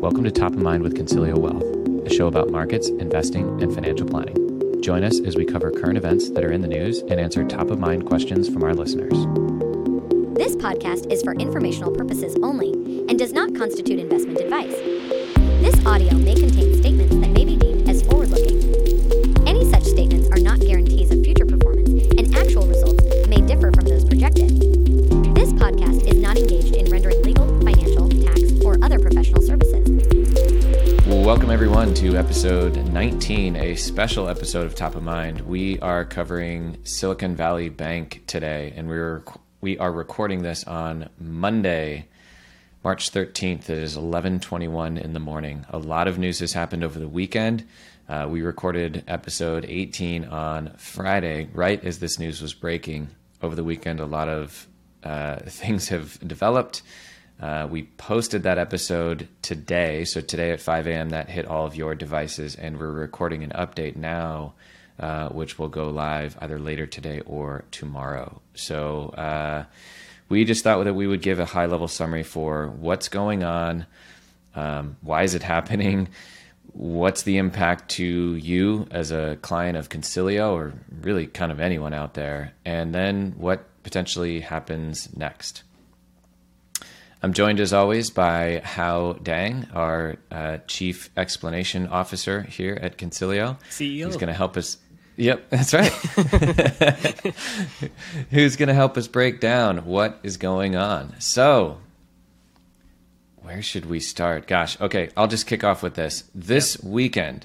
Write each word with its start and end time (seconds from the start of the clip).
Welcome 0.00 0.24
to 0.24 0.30
Top 0.30 0.52
of 0.52 0.58
Mind 0.62 0.82
with 0.82 0.96
Consilio 0.96 1.36
Wealth, 1.36 1.62
a 2.06 2.08
show 2.08 2.26
about 2.26 2.48
markets, 2.50 2.88
investing, 2.88 3.62
and 3.62 3.74
financial 3.74 4.06
planning. 4.06 4.80
Join 4.80 5.04
us 5.04 5.20
as 5.20 5.36
we 5.36 5.44
cover 5.44 5.70
current 5.70 5.98
events 5.98 6.30
that 6.30 6.42
are 6.42 6.50
in 6.50 6.62
the 6.62 6.68
news 6.68 7.00
and 7.00 7.20
answer 7.20 7.44
top 7.46 7.68
of 7.68 7.78
mind 7.78 8.06
questions 8.06 8.48
from 8.48 8.62
our 8.62 8.74
listeners. 8.74 9.12
This 10.34 10.56
podcast 10.56 11.12
is 11.12 11.22
for 11.22 11.34
informational 11.34 11.94
purposes 11.94 12.34
only 12.42 12.72
and 13.10 13.18
does 13.18 13.34
not 13.34 13.54
constitute 13.54 13.98
investment 13.98 14.40
advice. 14.40 14.74
This 15.60 15.84
audio 15.84 16.14
may 16.14 16.34
contain 16.34 16.78
statements 16.78 17.14
that 17.16 17.30
may 17.32 17.44
be 17.44 17.49
Welcome, 31.30 31.52
everyone, 31.52 31.94
to 31.94 32.16
episode 32.16 32.74
19, 32.92 33.54
a 33.54 33.76
special 33.76 34.28
episode 34.28 34.66
of 34.66 34.74
Top 34.74 34.96
of 34.96 35.04
Mind. 35.04 35.42
We 35.42 35.78
are 35.78 36.04
covering 36.04 36.78
Silicon 36.82 37.36
Valley 37.36 37.68
Bank 37.68 38.24
today, 38.26 38.72
and 38.74 38.88
we're 38.88 39.22
we 39.60 39.78
are 39.78 39.92
recording 39.92 40.42
this 40.42 40.64
on 40.64 41.08
Monday, 41.20 42.08
March 42.82 43.12
13th. 43.12 43.70
It 43.70 43.78
is 43.78 43.96
11:21 43.96 44.98
in 44.98 45.12
the 45.12 45.20
morning. 45.20 45.66
A 45.70 45.78
lot 45.78 46.08
of 46.08 46.18
news 46.18 46.40
has 46.40 46.52
happened 46.52 46.82
over 46.82 46.98
the 46.98 47.06
weekend. 47.06 47.64
Uh, 48.08 48.26
we 48.28 48.42
recorded 48.42 49.04
episode 49.06 49.64
18 49.68 50.24
on 50.24 50.72
Friday, 50.78 51.48
right 51.54 51.82
as 51.84 52.00
this 52.00 52.18
news 52.18 52.42
was 52.42 52.54
breaking. 52.54 53.06
Over 53.40 53.54
the 53.54 53.62
weekend, 53.62 54.00
a 54.00 54.04
lot 54.04 54.28
of 54.28 54.66
uh, 55.04 55.36
things 55.46 55.90
have 55.90 56.18
developed. 56.26 56.82
Uh, 57.40 57.66
we 57.70 57.84
posted 57.96 58.42
that 58.42 58.58
episode 58.58 59.26
today. 59.40 60.04
So, 60.04 60.20
today 60.20 60.50
at 60.50 60.60
5 60.60 60.86
a.m., 60.86 61.10
that 61.10 61.30
hit 61.30 61.46
all 61.46 61.64
of 61.64 61.74
your 61.74 61.94
devices, 61.94 62.54
and 62.54 62.78
we're 62.78 62.90
recording 62.90 63.42
an 63.42 63.50
update 63.50 63.96
now, 63.96 64.52
uh, 64.98 65.30
which 65.30 65.58
will 65.58 65.68
go 65.68 65.88
live 65.88 66.36
either 66.40 66.58
later 66.58 66.86
today 66.86 67.20
or 67.20 67.64
tomorrow. 67.70 68.42
So, 68.54 69.08
uh, 69.16 69.64
we 70.28 70.44
just 70.44 70.62
thought 70.62 70.84
that 70.84 70.94
we 70.94 71.06
would 71.06 71.22
give 71.22 71.40
a 71.40 71.46
high 71.46 71.64
level 71.64 71.88
summary 71.88 72.24
for 72.24 72.68
what's 72.68 73.08
going 73.08 73.42
on, 73.42 73.86
um, 74.54 74.98
why 75.00 75.22
is 75.22 75.34
it 75.34 75.42
happening, 75.42 76.08
what's 76.72 77.22
the 77.22 77.38
impact 77.38 77.88
to 77.92 78.34
you 78.36 78.86
as 78.90 79.12
a 79.12 79.38
client 79.40 79.78
of 79.78 79.88
Consilio, 79.88 80.52
or 80.52 80.74
really 81.00 81.26
kind 81.26 81.50
of 81.50 81.58
anyone 81.58 81.94
out 81.94 82.12
there, 82.12 82.52
and 82.66 82.94
then 82.94 83.32
what 83.38 83.64
potentially 83.82 84.40
happens 84.40 85.08
next. 85.16 85.62
I'm 87.22 87.34
joined 87.34 87.60
as 87.60 87.74
always 87.74 88.08
by 88.08 88.62
Hao 88.64 89.12
Dang, 89.12 89.68
our 89.74 90.16
uh, 90.30 90.56
Chief 90.66 91.10
Explanation 91.18 91.86
Officer 91.86 92.40
here 92.42 92.78
at 92.80 92.96
Consilio. 92.96 93.58
CEO. 93.68 94.06
Who's 94.06 94.16
going 94.16 94.28
to 94.28 94.32
help 94.32 94.56
us. 94.56 94.78
Yep, 95.16 95.50
that's 95.50 95.74
right. 95.74 95.92
Who's 98.30 98.56
going 98.56 98.68
to 98.68 98.74
help 98.74 98.96
us 98.96 99.06
break 99.06 99.38
down 99.38 99.84
what 99.84 100.18
is 100.22 100.38
going 100.38 100.76
on? 100.76 101.14
So, 101.18 101.80
where 103.42 103.60
should 103.60 103.84
we 103.84 104.00
start? 104.00 104.46
Gosh, 104.46 104.80
okay, 104.80 105.10
I'll 105.14 105.28
just 105.28 105.46
kick 105.46 105.62
off 105.62 105.82
with 105.82 105.96
this. 105.96 106.24
This 106.34 106.82
weekend, 106.82 107.44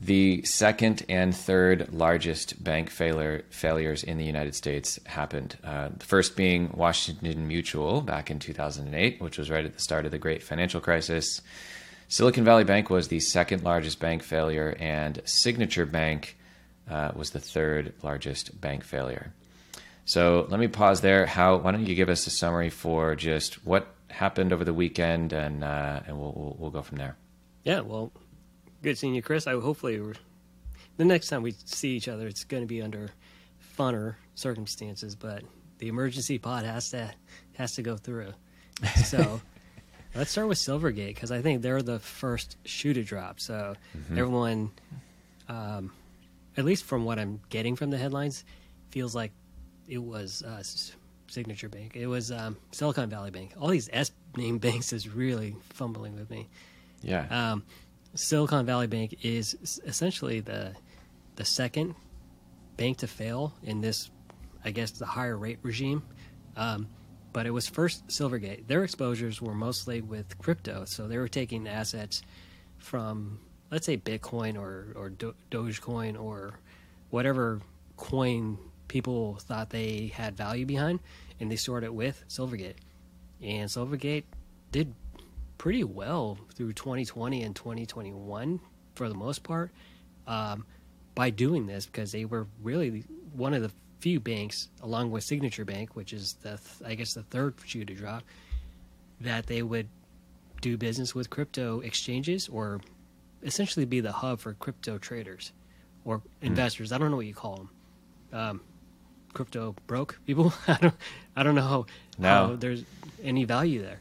the 0.00 0.42
second 0.44 1.04
and 1.08 1.36
third 1.36 1.92
largest 1.92 2.62
bank 2.62 2.88
failure, 2.88 3.44
failures 3.50 4.02
in 4.02 4.16
the 4.16 4.24
United 4.24 4.54
States 4.54 4.98
happened. 5.04 5.58
Uh, 5.62 5.90
the 5.96 6.06
first 6.06 6.36
being 6.36 6.70
Washington 6.74 7.46
Mutual 7.46 8.00
back 8.00 8.30
in 8.30 8.38
2008, 8.38 9.20
which 9.20 9.36
was 9.36 9.50
right 9.50 9.64
at 9.64 9.74
the 9.74 9.80
start 9.80 10.06
of 10.06 10.10
the 10.10 10.18
great 10.18 10.42
financial 10.42 10.80
crisis. 10.80 11.42
Silicon 12.08 12.44
Valley 12.44 12.64
Bank 12.64 12.88
was 12.88 13.08
the 13.08 13.20
second 13.20 13.62
largest 13.62 14.00
bank 14.00 14.22
failure, 14.22 14.74
and 14.80 15.20
Signature 15.26 15.86
Bank 15.86 16.36
uh, 16.88 17.12
was 17.14 17.30
the 17.30 17.38
third 17.38 17.92
largest 18.02 18.58
bank 18.58 18.84
failure. 18.84 19.32
So 20.06 20.46
let 20.48 20.58
me 20.58 20.66
pause 20.66 21.02
there. 21.02 21.26
Hao? 21.26 21.58
Why 21.58 21.72
don't 21.72 21.86
you 21.86 21.94
give 21.94 22.08
us 22.08 22.26
a 22.26 22.30
summary 22.30 22.70
for 22.70 23.14
just 23.14 23.64
what 23.66 23.86
happened 24.08 24.52
over 24.52 24.64
the 24.64 24.74
weekend, 24.74 25.32
and 25.32 25.62
uh, 25.62 26.00
and 26.06 26.18
we'll, 26.18 26.32
we'll 26.34 26.56
we'll 26.58 26.70
go 26.70 26.82
from 26.82 26.98
there. 26.98 27.16
Yeah, 27.62 27.80
well, 27.80 28.10
good 28.82 28.98
seeing 28.98 29.14
you, 29.14 29.22
Chris. 29.22 29.46
I 29.46 29.52
hopefully 29.52 30.00
the 30.96 31.04
next 31.04 31.28
time 31.28 31.42
we 31.42 31.52
see 31.64 31.90
each 31.90 32.08
other, 32.08 32.26
it's 32.26 32.44
going 32.44 32.62
to 32.62 32.66
be 32.66 32.82
under 32.82 33.10
funner 33.78 34.16
circumstances. 34.34 35.14
But 35.14 35.42
the 35.78 35.88
emergency 35.88 36.38
pod 36.38 36.64
has 36.64 36.90
to 36.90 37.10
has 37.54 37.74
to 37.76 37.82
go 37.82 37.96
through. 37.96 38.32
So 39.04 39.40
let's 40.14 40.30
start 40.30 40.48
with 40.48 40.58
Silvergate 40.58 41.14
because 41.14 41.30
I 41.30 41.42
think 41.42 41.62
they're 41.62 41.82
the 41.82 41.98
first 41.98 42.56
shoe 42.64 42.92
to 42.94 43.02
drop. 43.02 43.40
So 43.40 43.74
everyone, 44.10 44.70
um, 45.48 45.92
at 46.56 46.64
least 46.64 46.84
from 46.84 47.04
what 47.04 47.18
I'm 47.18 47.40
getting 47.48 47.76
from 47.76 47.90
the 47.90 47.98
headlines, 47.98 48.44
feels 48.90 49.14
like 49.14 49.32
it 49.88 50.02
was 50.02 50.42
uh, 50.42 50.62
Signature 51.26 51.68
Bank. 51.68 51.96
It 51.96 52.06
was 52.06 52.30
um, 52.30 52.56
Silicon 52.72 53.08
Valley 53.08 53.30
Bank. 53.30 53.52
All 53.60 53.68
these 53.68 53.88
S 53.92 54.12
name 54.36 54.58
banks 54.66 54.92
is 54.92 55.08
really 55.08 55.56
fumbling 55.70 56.14
with 56.14 56.30
me. 56.30 56.48
Yeah. 57.02 57.26
Um, 57.30 57.62
Silicon 58.14 58.66
Valley 58.66 58.86
Bank 58.86 59.16
is 59.22 59.80
essentially 59.84 60.40
the 60.40 60.74
the 61.36 61.44
second 61.44 61.94
bank 62.76 62.98
to 62.98 63.06
fail 63.06 63.54
in 63.62 63.80
this, 63.80 64.10
I 64.64 64.72
guess, 64.72 64.90
the 64.90 65.06
higher 65.06 65.36
rate 65.36 65.58
regime. 65.62 66.02
Um, 66.56 66.88
but 67.32 67.46
it 67.46 67.50
was 67.50 67.68
first 67.68 68.06
Silvergate. 68.08 68.66
Their 68.66 68.82
exposures 68.82 69.40
were 69.40 69.54
mostly 69.54 70.00
with 70.00 70.36
crypto, 70.38 70.84
so 70.84 71.06
they 71.06 71.18
were 71.18 71.28
taking 71.28 71.68
assets 71.68 72.22
from, 72.78 73.38
let's 73.70 73.86
say, 73.86 73.96
Bitcoin 73.96 74.58
or 74.58 74.92
or 74.96 75.10
Do- 75.10 75.36
Dogecoin 75.50 76.20
or 76.20 76.58
whatever 77.10 77.60
coin 77.96 78.58
people 78.88 79.36
thought 79.40 79.70
they 79.70 80.08
had 80.12 80.36
value 80.36 80.66
behind, 80.66 80.98
and 81.38 81.50
they 81.50 81.56
stored 81.56 81.84
it 81.84 81.94
with 81.94 82.24
Silvergate. 82.28 82.76
And 83.40 83.68
Silvergate 83.70 84.24
did 84.72 84.94
pretty 85.60 85.84
well 85.84 86.38
through 86.54 86.72
2020 86.72 87.42
and 87.42 87.54
2021 87.54 88.58
for 88.94 89.10
the 89.10 89.14
most 89.14 89.42
part 89.42 89.70
um, 90.26 90.64
by 91.14 91.28
doing 91.28 91.66
this 91.66 91.84
because 91.84 92.12
they 92.12 92.24
were 92.24 92.46
really 92.62 93.04
one 93.34 93.52
of 93.52 93.60
the 93.60 93.70
few 93.98 94.18
banks, 94.18 94.70
along 94.82 95.10
with 95.10 95.22
Signature 95.22 95.66
Bank, 95.66 95.94
which 95.94 96.14
is 96.14 96.32
the 96.40 96.56
th- 96.56 96.90
I 96.90 96.94
guess 96.94 97.12
the 97.12 97.24
third 97.24 97.56
shoe 97.66 97.84
to 97.84 97.92
drop, 97.94 98.22
that 99.20 99.48
they 99.48 99.60
would 99.60 99.86
do 100.62 100.78
business 100.78 101.14
with 101.14 101.28
crypto 101.28 101.80
exchanges 101.80 102.48
or 102.48 102.80
essentially 103.42 103.84
be 103.84 104.00
the 104.00 104.12
hub 104.12 104.40
for 104.40 104.54
crypto 104.54 104.96
traders 104.96 105.52
or 106.06 106.22
investors. 106.40 106.90
I 106.90 106.96
don't 106.96 107.10
know 107.10 107.18
what 107.18 107.26
you 107.26 107.34
call 107.34 107.56
them. 107.56 107.70
Um, 108.32 108.60
crypto 109.34 109.74
broke 109.86 110.18
people. 110.26 110.54
I 110.66 110.78
don't. 110.80 110.94
I 111.36 111.42
don't 111.42 111.54
know 111.54 111.68
how, 111.68 111.86
No. 112.18 112.28
how 112.46 112.56
there's 112.56 112.82
any 113.22 113.44
value 113.44 113.82
there. 113.82 114.00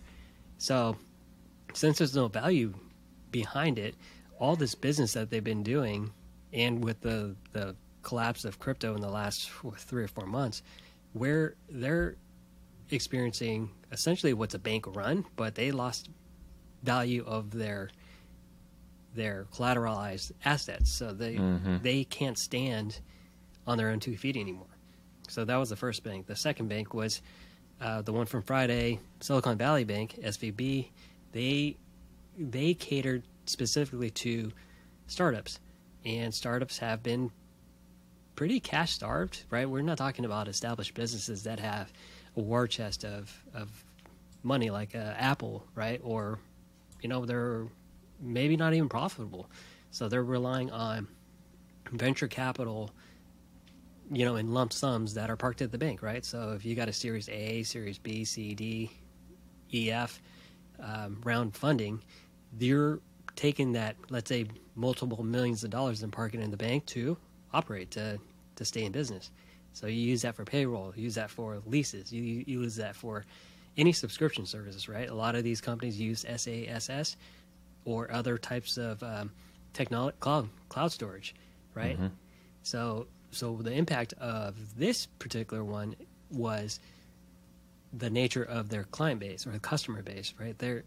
So 0.57 0.95
since 1.73 1.97
there's 1.97 2.15
no 2.15 2.27
value 2.27 2.73
behind 3.31 3.79
it, 3.79 3.95
all 4.39 4.55
this 4.55 4.75
business 4.75 5.13
that 5.13 5.29
they've 5.29 5.43
been 5.43 5.63
doing, 5.63 6.11
and 6.53 6.83
with 6.83 7.01
the 7.01 7.35
the 7.53 7.75
collapse 8.01 8.45
of 8.45 8.59
crypto 8.59 8.95
in 8.95 9.01
the 9.01 9.09
last 9.09 9.49
three 9.77 10.03
or 10.03 10.07
four 10.07 10.25
months, 10.25 10.63
where 11.13 11.55
they're 11.69 12.15
experiencing 12.91 13.69
essentially 13.91 14.33
what's 14.33 14.55
a 14.55 14.59
bank 14.59 14.85
run, 14.95 15.25
but 15.35 15.55
they 15.55 15.71
lost 15.71 16.09
value 16.83 17.23
of 17.25 17.51
their 17.51 17.89
their 19.15 19.45
collateralized 19.53 20.31
assets, 20.45 20.91
so 20.91 21.11
they 21.13 21.37
they 21.81 22.03
can't 22.03 22.37
stand 22.37 22.99
on 23.67 23.77
their 23.77 23.89
own 23.89 23.99
two 23.99 24.17
feet 24.17 24.37
anymore. 24.37 24.65
So 25.27 25.45
that 25.45 25.57
was 25.57 25.69
the 25.69 25.75
first 25.75 26.03
bank. 26.03 26.25
The 26.25 26.35
second 26.35 26.69
bank 26.69 26.93
was 26.93 27.21
uh, 27.81 28.01
the 28.01 28.11
one 28.13 28.25
from 28.25 28.41
Friday, 28.41 28.99
Silicon 29.19 29.57
Valley 29.57 29.83
Bank, 29.83 30.19
SVB. 30.23 30.89
They 31.31 31.77
they 32.37 32.73
catered 32.73 33.23
specifically 33.45 34.09
to 34.11 34.51
startups, 35.07 35.59
and 36.05 36.33
startups 36.33 36.77
have 36.79 37.03
been 37.03 37.31
pretty 38.35 38.59
cash 38.59 38.93
starved, 38.93 39.43
right? 39.49 39.69
We're 39.69 39.81
not 39.81 39.97
talking 39.97 40.25
about 40.25 40.47
established 40.47 40.93
businesses 40.93 41.43
that 41.43 41.59
have 41.59 41.91
a 42.37 42.41
war 42.41 42.67
chest 42.67 43.03
of 43.03 43.43
of 43.53 43.69
money 44.43 44.69
like 44.69 44.95
uh, 44.95 45.13
Apple, 45.17 45.65
right? 45.75 45.99
Or 46.03 46.39
you 47.01 47.09
know 47.09 47.25
they're 47.25 47.67
maybe 48.19 48.57
not 48.57 48.73
even 48.73 48.89
profitable, 48.89 49.49
so 49.91 50.09
they're 50.09 50.23
relying 50.23 50.71
on 50.71 51.07
venture 51.91 52.27
capital 52.27 52.91
you 54.11 54.25
know, 54.25 54.37
in 54.37 54.53
lump 54.53 54.73
sums 54.73 55.13
that 55.13 55.29
are 55.29 55.35
parked 55.35 55.61
at 55.61 55.71
the 55.71 55.77
bank, 55.77 56.01
right? 56.01 56.25
So 56.25 56.53
if 56.53 56.65
you 56.65 56.75
got 56.75 56.89
a 56.89 56.93
Series 56.93 57.29
A, 57.29 57.63
Series 57.63 57.97
B, 57.99 58.25
C, 58.25 58.55
D, 58.55 58.89
E, 59.71 59.91
F 59.91 60.19
um, 60.81 61.21
round 61.23 61.55
funding, 61.55 62.01
you're 62.59 62.99
taking 63.35 63.73
that, 63.73 63.95
let's 64.09 64.29
say, 64.29 64.45
multiple 64.75 65.23
millions 65.23 65.63
of 65.63 65.69
dollars 65.69 66.03
and 66.03 66.11
parking 66.11 66.41
in 66.41 66.51
the 66.51 66.57
bank 66.57 66.85
to 66.87 67.17
operate, 67.53 67.91
to, 67.91 68.19
to 68.55 68.65
stay 68.65 68.83
in 68.83 68.91
business. 68.91 69.31
So 69.73 69.87
you 69.87 70.01
use 70.01 70.21
that 70.23 70.35
for 70.35 70.45
payroll, 70.45 70.93
you 70.95 71.03
use 71.03 71.15
that 71.15 71.29
for 71.29 71.61
leases, 71.65 72.11
you, 72.11 72.23
you 72.23 72.43
use 72.45 72.75
that 72.77 72.95
for 72.95 73.25
any 73.77 73.91
subscription 73.91 74.45
services, 74.45 74.89
right? 74.89 75.09
A 75.09 75.13
lot 75.13 75.35
of 75.35 75.43
these 75.43 75.61
companies 75.61 75.99
use 75.99 76.25
SaaS 76.27 77.15
or 77.85 78.11
other 78.11 78.37
types 78.37 78.77
of 78.77 79.01
um, 79.03 79.31
technology 79.73 80.15
cloud 80.19 80.49
cloud 80.67 80.91
storage, 80.91 81.35
right? 81.73 81.95
Mm-hmm. 81.95 82.07
So 82.63 83.07
so 83.31 83.57
the 83.57 83.71
impact 83.71 84.13
of 84.19 84.55
this 84.77 85.05
particular 85.05 85.63
one 85.63 85.95
was 86.31 86.79
the 87.91 88.09
nature 88.09 88.43
of 88.43 88.69
their 88.69 88.83
client 88.83 89.19
base 89.19 89.47
or 89.47 89.51
the 89.51 89.59
customer 89.59 90.01
base, 90.01 90.33
right? 90.39 90.57
They're 90.57 90.83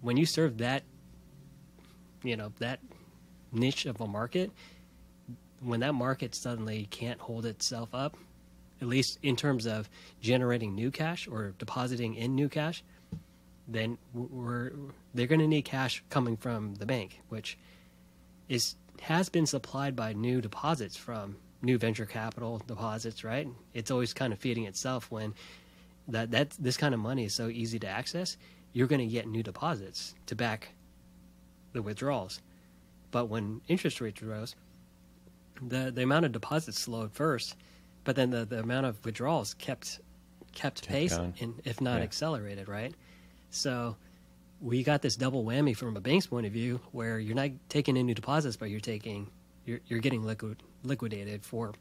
when 0.00 0.16
you 0.16 0.26
serve 0.26 0.58
that 0.58 0.82
you 2.22 2.36
know 2.36 2.52
that 2.58 2.80
niche 3.52 3.86
of 3.86 4.00
a 4.00 4.06
market 4.06 4.50
when 5.60 5.80
that 5.80 5.94
market 5.94 6.34
suddenly 6.34 6.86
can't 6.90 7.20
hold 7.20 7.46
itself 7.46 7.88
up 7.94 8.16
at 8.80 8.88
least 8.88 9.18
in 9.22 9.36
terms 9.36 9.66
of 9.66 9.88
generating 10.20 10.74
new 10.74 10.90
cash 10.90 11.26
or 11.28 11.54
depositing 11.58 12.14
in 12.14 12.34
new 12.34 12.48
cash 12.48 12.82
then 13.68 13.96
we're 14.12 14.72
they're 15.14 15.26
going 15.26 15.40
to 15.40 15.46
need 15.46 15.64
cash 15.64 16.02
coming 16.10 16.36
from 16.36 16.74
the 16.74 16.86
bank 16.86 17.20
which 17.28 17.56
is 18.48 18.76
has 19.00 19.28
been 19.28 19.46
supplied 19.46 19.94
by 19.94 20.12
new 20.12 20.40
deposits 20.40 20.96
from 20.96 21.36
new 21.62 21.78
venture 21.78 22.06
capital 22.06 22.60
deposits 22.66 23.24
right 23.24 23.48
it's 23.72 23.90
always 23.90 24.12
kind 24.12 24.32
of 24.32 24.38
feeding 24.38 24.64
itself 24.64 25.10
when 25.10 25.34
that 26.08 26.30
that 26.30 26.50
this 26.58 26.76
kind 26.76 26.94
of 26.94 27.00
money 27.00 27.24
is 27.24 27.34
so 27.34 27.48
easy 27.48 27.78
to 27.78 27.88
access 27.88 28.36
you're 28.76 28.86
going 28.86 29.00
to 29.00 29.06
get 29.06 29.26
new 29.26 29.42
deposits 29.42 30.14
to 30.26 30.34
back 30.34 30.68
the 31.72 31.80
withdrawals. 31.80 32.42
But 33.10 33.30
when 33.30 33.62
interest 33.68 34.02
rates 34.02 34.22
rose, 34.22 34.54
the 35.66 35.90
the 35.90 36.02
amount 36.02 36.26
of 36.26 36.32
deposits 36.32 36.78
slowed 36.80 37.10
first, 37.12 37.56
but 38.04 38.16
then 38.16 38.28
the, 38.28 38.44
the 38.44 38.58
amount 38.60 38.84
of 38.84 39.02
withdrawals 39.02 39.54
kept 39.54 40.00
kept, 40.52 40.82
kept 40.82 40.88
pace 40.88 41.16
going. 41.16 41.32
and 41.40 41.54
if 41.64 41.80
not 41.80 41.98
yeah. 41.98 42.04
accelerated, 42.04 42.68
right? 42.68 42.94
So 43.48 43.96
we 44.60 44.82
got 44.82 45.00
this 45.00 45.16
double 45.16 45.42
whammy 45.42 45.74
from 45.74 45.96
a 45.96 46.00
bank's 46.02 46.26
point 46.26 46.44
of 46.44 46.52
view 46.52 46.78
where 46.92 47.18
you're 47.18 47.34
not 47.34 47.52
taking 47.70 47.96
in 47.96 48.04
new 48.04 48.14
deposits, 48.14 48.58
but 48.58 48.68
you're 48.68 48.80
taking 48.80 49.30
you're 49.64 49.80
you're 49.86 50.00
getting 50.00 50.22
liquid 50.22 50.62
liquidated 50.82 51.46
for 51.46 51.72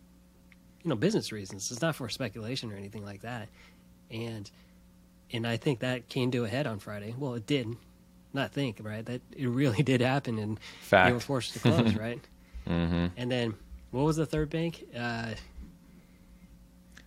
you 0.81 0.89
know 0.89 0.95
business 0.95 1.33
reasons. 1.33 1.69
It's 1.71 1.81
not 1.81 1.93
for 1.93 2.07
speculation 2.07 2.71
or 2.71 2.77
anything 2.77 3.03
like 3.03 3.21
that. 3.23 3.49
And 4.11 4.49
and 5.31 5.47
I 5.47 5.57
think 5.57 5.79
that 5.79 6.07
came 6.09 6.31
to 6.31 6.45
a 6.45 6.47
head 6.47 6.67
on 6.67 6.79
Friday. 6.79 7.13
Well, 7.17 7.33
it 7.33 7.45
did 7.45 7.75
not 8.33 8.51
think 8.51 8.79
right 8.81 9.05
that 9.05 9.21
it 9.35 9.47
really 9.47 9.83
did 9.83 10.01
happen, 10.01 10.39
and 10.39 10.59
Fact. 10.81 11.07
they 11.07 11.13
were 11.13 11.19
forced 11.19 11.53
to 11.53 11.59
close, 11.59 11.93
right? 11.95 12.21
Mm-hmm. 12.67 13.07
And 13.17 13.31
then 13.31 13.55
what 13.91 14.03
was 14.03 14.17
the 14.17 14.25
third 14.25 14.49
bank? 14.49 14.85
Uh, 14.95 15.33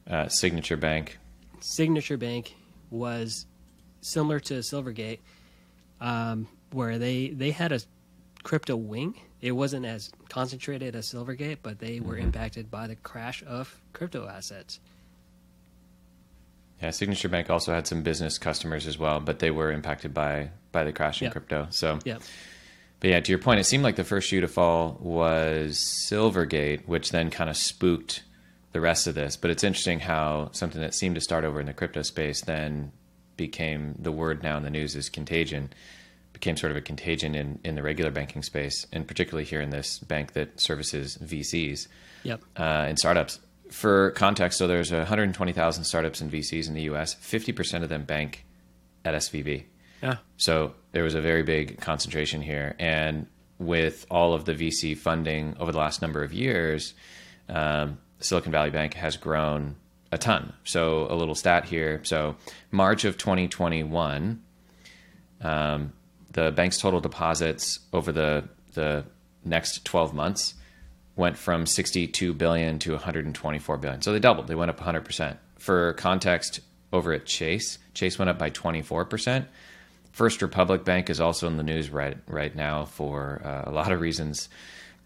uh, 0.08 0.28
Signature 0.28 0.76
Bank. 0.76 1.18
Signature 1.60 2.16
Bank 2.16 2.54
was 2.90 3.46
similar 4.00 4.40
to 4.40 4.54
Silvergate, 4.54 5.18
um, 6.00 6.48
where 6.72 6.98
they 6.98 7.28
they 7.28 7.50
had 7.50 7.72
a 7.72 7.80
crypto 8.42 8.76
wing. 8.76 9.14
It 9.40 9.52
wasn't 9.52 9.86
as 9.86 10.10
concentrated 10.28 10.96
as 10.96 11.12
Silvergate, 11.12 11.58
but 11.62 11.78
they 11.78 12.00
were 12.00 12.14
mm-hmm. 12.14 12.24
impacted 12.24 12.70
by 12.70 12.86
the 12.86 12.96
crash 12.96 13.42
of 13.46 13.80
crypto 13.92 14.26
assets. 14.26 14.80
Yeah, 16.82 16.90
Signature 16.90 17.28
Bank 17.28 17.50
also 17.50 17.72
had 17.72 17.86
some 17.86 18.02
business 18.02 18.38
customers 18.38 18.86
as 18.86 18.98
well, 18.98 19.18
but 19.20 19.40
they 19.40 19.50
were 19.50 19.72
impacted 19.72 20.14
by 20.14 20.50
by 20.70 20.84
the 20.84 20.92
crash 20.92 21.20
in 21.20 21.26
yep. 21.26 21.32
crypto. 21.32 21.66
So, 21.70 21.98
yeah. 22.04 22.18
But 23.00 23.10
yeah, 23.10 23.20
to 23.20 23.32
your 23.32 23.38
point, 23.38 23.60
it 23.60 23.64
seemed 23.64 23.84
like 23.84 23.96
the 23.96 24.04
first 24.04 24.28
shoe 24.28 24.40
to 24.40 24.48
fall 24.48 24.98
was 25.00 25.78
Silvergate, 26.08 26.86
which 26.86 27.10
then 27.10 27.30
kind 27.30 27.48
of 27.48 27.56
spooked 27.56 28.22
the 28.72 28.80
rest 28.80 29.06
of 29.06 29.14
this. 29.14 29.36
But 29.36 29.50
it's 29.50 29.64
interesting 29.64 30.00
how 30.00 30.50
something 30.52 30.80
that 30.80 30.94
seemed 30.94 31.14
to 31.14 31.20
start 31.20 31.44
over 31.44 31.60
in 31.60 31.66
the 31.66 31.72
crypto 31.72 32.02
space 32.02 32.42
then 32.42 32.92
became 33.36 33.94
the 33.98 34.12
word 34.12 34.42
now 34.42 34.56
in 34.56 34.62
the 34.64 34.70
news 34.70 34.96
is 34.96 35.08
contagion, 35.08 35.70
became 36.32 36.56
sort 36.56 36.72
of 36.72 36.76
a 36.76 36.80
contagion 36.80 37.34
in, 37.34 37.58
in 37.64 37.76
the 37.76 37.82
regular 37.82 38.10
banking 38.10 38.42
space, 38.42 38.86
and 38.92 39.06
particularly 39.06 39.44
here 39.44 39.60
in 39.60 39.70
this 39.70 39.98
bank 40.00 40.32
that 40.32 40.60
services 40.60 41.16
VCs 41.22 41.86
yep. 42.24 42.42
uh, 42.58 42.84
and 42.88 42.98
startups 42.98 43.38
for 43.70 44.10
context, 44.12 44.58
so 44.58 44.66
there's 44.66 44.92
120,000 44.92 45.84
startups 45.84 46.20
and 46.20 46.30
VCs 46.30 46.68
in 46.68 46.74
the 46.74 46.82
U.S. 46.82 47.14
50% 47.14 47.82
of 47.82 47.88
them 47.88 48.04
bank 48.04 48.44
at 49.04 49.14
SVB. 49.14 49.64
Yeah. 50.02 50.16
So 50.36 50.74
there 50.92 51.04
was 51.04 51.14
a 51.14 51.20
very 51.20 51.42
big 51.42 51.80
concentration 51.80 52.42
here, 52.42 52.74
and 52.78 53.26
with 53.58 54.06
all 54.10 54.34
of 54.34 54.44
the 54.44 54.54
VC 54.54 54.96
funding 54.96 55.56
over 55.58 55.72
the 55.72 55.78
last 55.78 56.00
number 56.00 56.22
of 56.22 56.32
years, 56.32 56.94
um, 57.48 57.98
Silicon 58.20 58.52
Valley 58.52 58.70
Bank 58.70 58.94
has 58.94 59.16
grown 59.16 59.76
a 60.12 60.18
ton. 60.18 60.52
So 60.64 61.06
a 61.10 61.14
little 61.14 61.34
stat 61.34 61.64
here. 61.64 62.00
So 62.04 62.36
March 62.70 63.04
of 63.04 63.18
2021, 63.18 64.42
um, 65.42 65.92
the 66.32 66.50
bank's 66.52 66.78
total 66.78 67.00
deposits 67.00 67.80
over 67.92 68.12
the 68.12 68.48
the 68.74 69.04
next 69.44 69.84
12 69.84 70.14
months 70.14 70.54
went 71.18 71.36
from 71.36 71.66
62 71.66 72.32
billion 72.32 72.78
to 72.78 72.92
124 72.92 73.76
billion. 73.76 74.00
So 74.00 74.12
they 74.12 74.20
doubled. 74.20 74.46
They 74.46 74.54
went 74.54 74.70
up 74.70 74.78
100%. 74.80 75.36
For 75.58 75.92
context, 75.94 76.60
over 76.92 77.12
at 77.12 77.26
Chase, 77.26 77.78
Chase 77.92 78.18
went 78.18 78.30
up 78.30 78.38
by 78.38 78.50
24%. 78.50 79.44
First 80.12 80.40
Republic 80.40 80.84
Bank 80.84 81.10
is 81.10 81.20
also 81.20 81.46
in 81.46 81.56
the 81.56 81.62
news 81.62 81.90
right 81.90 82.16
right 82.26 82.54
now 82.54 82.86
for 82.86 83.42
uh, 83.44 83.70
a 83.70 83.72
lot 83.72 83.92
of 83.92 84.00
reasons, 84.00 84.48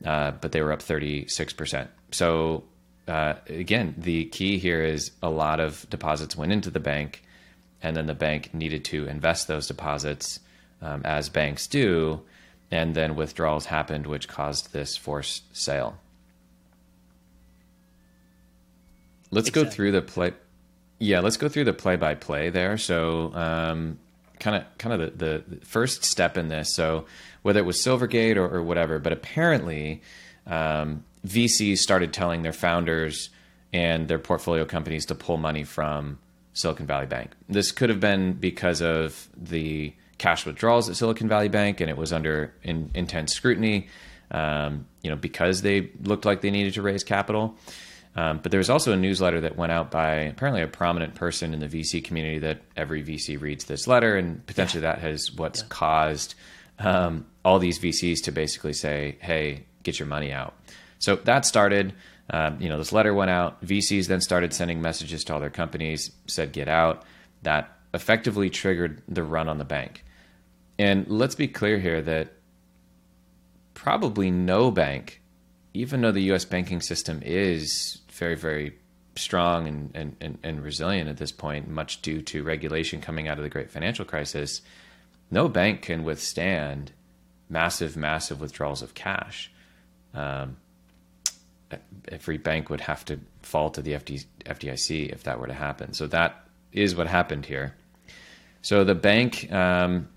uh, 0.05 0.31
but 0.33 0.53
they 0.53 0.63
were 0.63 0.73
up 0.73 0.81
36%. 0.81 1.89
So 2.13 2.65
uh, 3.09 3.35
again, 3.49 3.95
the 3.99 4.27
key 4.27 4.59
here 4.59 4.83
is 4.83 5.11
a 5.23 5.31
lot 5.31 5.61
of 5.61 5.89
deposits 5.91 6.37
went 6.37 6.53
into 6.53 6.71
the 6.71 6.81
bank, 6.81 7.25
and 7.83 7.97
then 7.97 8.07
the 8.07 8.15
bank 8.15 8.55
needed 8.55 8.85
to 8.87 9.07
invest 9.07 9.49
those 9.49 9.67
deposits 9.67 10.41
um, 10.81 11.03
as 11.05 11.29
banks 11.29 11.67
do, 11.67 12.23
and 12.71 12.95
then 12.95 13.17
withdrawals 13.17 13.67
happened, 13.67 14.07
which 14.07 14.29
caused 14.29 14.73
this 14.73 14.97
forced 14.97 15.55
sale. 15.55 15.99
Let's 19.33 19.49
exactly. 19.49 19.65
go 19.65 19.71
through 19.75 19.93
the 19.93 20.03
play. 20.03 20.33
Yeah, 21.01 21.19
let's 21.21 21.37
go 21.37 21.49
through 21.49 21.65
the 21.65 21.73
play 21.73 21.97
by 21.97 22.15
play 22.15 22.51
there. 22.51 22.79
So, 22.79 23.31
kind 24.39 24.57
of, 24.57 24.65
kind 24.79 25.03
of 25.03 25.19
the, 25.19 25.43
the 25.47 25.67
first 25.67 26.05
step 26.05 26.37
in 26.37 26.49
this. 26.49 26.75
So, 26.75 27.07
whether 27.43 27.59
it 27.59 27.65
was 27.65 27.79
Silvergate 27.79 28.37
or, 28.37 28.45
or 28.45 28.63
whatever, 28.63 29.01
but 29.01 29.13
apparently, 29.13 30.03
um, 30.47 31.03
VCs 31.27 31.79
started 31.79 32.13
telling 32.13 32.43
their 32.43 32.53
founders 32.53 33.31
and 33.73 34.07
their 34.07 34.19
portfolio 34.19 34.65
companies 34.65 35.07
to 35.07 35.15
pull 35.15 35.39
money 35.39 35.65
from 35.65 36.19
Silicon 36.53 36.87
Valley 36.87 37.07
Bank. 37.07 37.31
This 37.49 37.73
could 37.73 37.89
have 37.89 38.01
been 38.01 38.35
because 38.35 38.83
of 38.83 39.29
the 39.37 39.95
cash 40.19 40.45
withdrawals 40.45 40.89
at 40.89 40.97
Silicon 40.97 41.29
Valley 41.29 41.49
Bank, 41.49 41.81
and 41.81 41.89
it 41.89 41.97
was 41.97 42.13
under 42.13 42.53
in, 42.63 42.91
intense 42.95 43.33
scrutiny. 43.33 43.89
Um, 44.31 44.87
you 45.03 45.11
know, 45.11 45.17
because 45.17 45.61
they 45.61 45.91
looked 46.03 46.25
like 46.25 46.41
they 46.41 46.51
needed 46.51 46.75
to 46.75 46.83
raise 46.83 47.05
capital. 47.05 47.55
Um, 48.15 48.41
but 48.43 48.51
there 48.51 48.59
was 48.59 48.69
also 48.69 48.93
a 48.93 48.97
newsletter 48.97 49.41
that 49.41 49.57
went 49.57 49.73
out 49.73 49.91
by 49.91 50.15
apparently 50.17 50.61
a 50.63 50.67
prominent 50.67 51.15
person 51.15 51.55
in 51.55 51.61
the 51.61 51.69
VC 51.69 52.05
community 52.05 52.39
that 52.41 52.61
every 52.77 53.03
VC 53.03 53.41
reads 53.41 53.65
this 53.65 53.87
letter, 53.87 54.17
and 54.17 54.45
potentially 54.47 54.83
yeah. 54.83 54.93
that 54.93 55.01
has 55.01 55.33
what's 55.33 55.63
yeah. 55.63 55.69
caused 55.71 56.35
um, 56.79 57.27
all 57.45 57.59
these 57.59 57.79
VCs 57.79 58.23
to 58.25 58.33
basically 58.33 58.75
say, 58.75 59.17
"Hey, 59.21 59.65
get 59.83 59.99
your 59.99 60.09
money 60.09 60.33
out." 60.33 60.55
So 60.99 61.17
that 61.17 61.47
started. 61.47 61.95
Um, 62.31 62.61
you 62.61 62.69
know, 62.69 62.79
this 62.79 62.93
letter 62.93 63.15
went 63.15 63.31
out. 63.31 63.65
VCs 63.65 64.07
then 64.09 64.21
started 64.21 64.53
sending 64.53 64.81
messages 64.81 65.25
to 65.25 65.35
all 65.35 65.41
their 65.41 65.51
companies, 65.51 66.11
said, 66.27 66.53
"Get 66.53 66.69
out." 66.69 67.05
That 67.43 67.77
effectively 67.95 68.51
triggered 68.51 69.03
the 69.09 69.23
run 69.23 69.49
on 69.49 69.59
the 69.59 69.65
bank. 69.65 70.05
And 70.79 71.07
let's 71.09 71.35
be 71.35 71.49
clear 71.49 71.79
here 71.79 72.03
that 72.03 72.33
probably 73.75 74.31
no 74.31 74.71
bank, 74.71 75.23
even 75.75 76.01
though 76.01 76.13
the 76.13 76.33
US 76.33 76.45
banking 76.45 76.81
system 76.81 77.21
is 77.25 78.02
very, 78.23 78.37
very 78.37 78.79
strong 79.17 79.67
and, 79.67 80.17
and, 80.21 80.39
and, 80.43 80.63
resilient 80.63 81.09
at 81.11 81.17
this 81.17 81.33
point, 81.33 81.69
much 81.69 82.01
due 82.03 82.23
to 82.23 82.45
regulation 82.45 83.01
coming 83.01 83.27
out 83.27 83.37
of 83.37 83.43
the 83.43 83.51
great 83.51 83.69
financial 83.69 84.05
crisis, 84.05 84.63
no 85.29 85.49
bank 85.49 85.83
can 85.83 86.05
withstand 86.05 86.93
massive, 87.49 87.97
massive 87.97 88.41
withdrawals 88.41 88.81
of 88.81 88.95
cash. 88.95 89.51
Um, 90.15 90.57
every 92.09 92.39
bank 92.39 92.71
would 92.71 92.83
have 92.83 93.05
to 93.07 93.19
fall 93.43 93.71
to 93.71 93.83
the 93.83 93.93
FD, 93.93 94.25
FDIC 94.47 95.13
if 95.13 95.25
that 95.25 95.41
were 95.41 95.49
to 95.49 95.55
happen. 95.55 95.95
So 95.95 96.07
that 96.07 96.47
is 96.73 96.95
what 96.95 97.09
happened 97.09 97.47
here. 97.47 97.75
So 98.63 98.85
the 98.85 98.95
bank 98.95 99.51
um, 99.53 100.09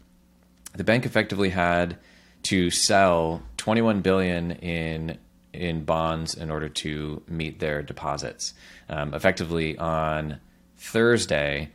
the 0.75 0.83
bank 0.83 1.05
effectively 1.05 1.49
had 1.49 1.97
to 2.43 2.69
sell 2.69 3.41
21 3.57 4.01
billion 4.01 4.51
in 4.51 5.17
in 5.55 5.83
bonds 5.83 6.35
in 6.35 6.51
order 6.51 6.69
to 6.69 7.21
meet 7.27 7.59
their 7.59 7.81
deposits. 7.81 8.53
Um, 8.89 9.13
effectively 9.13 9.77
on 9.77 10.39
Thursday, 10.77 11.71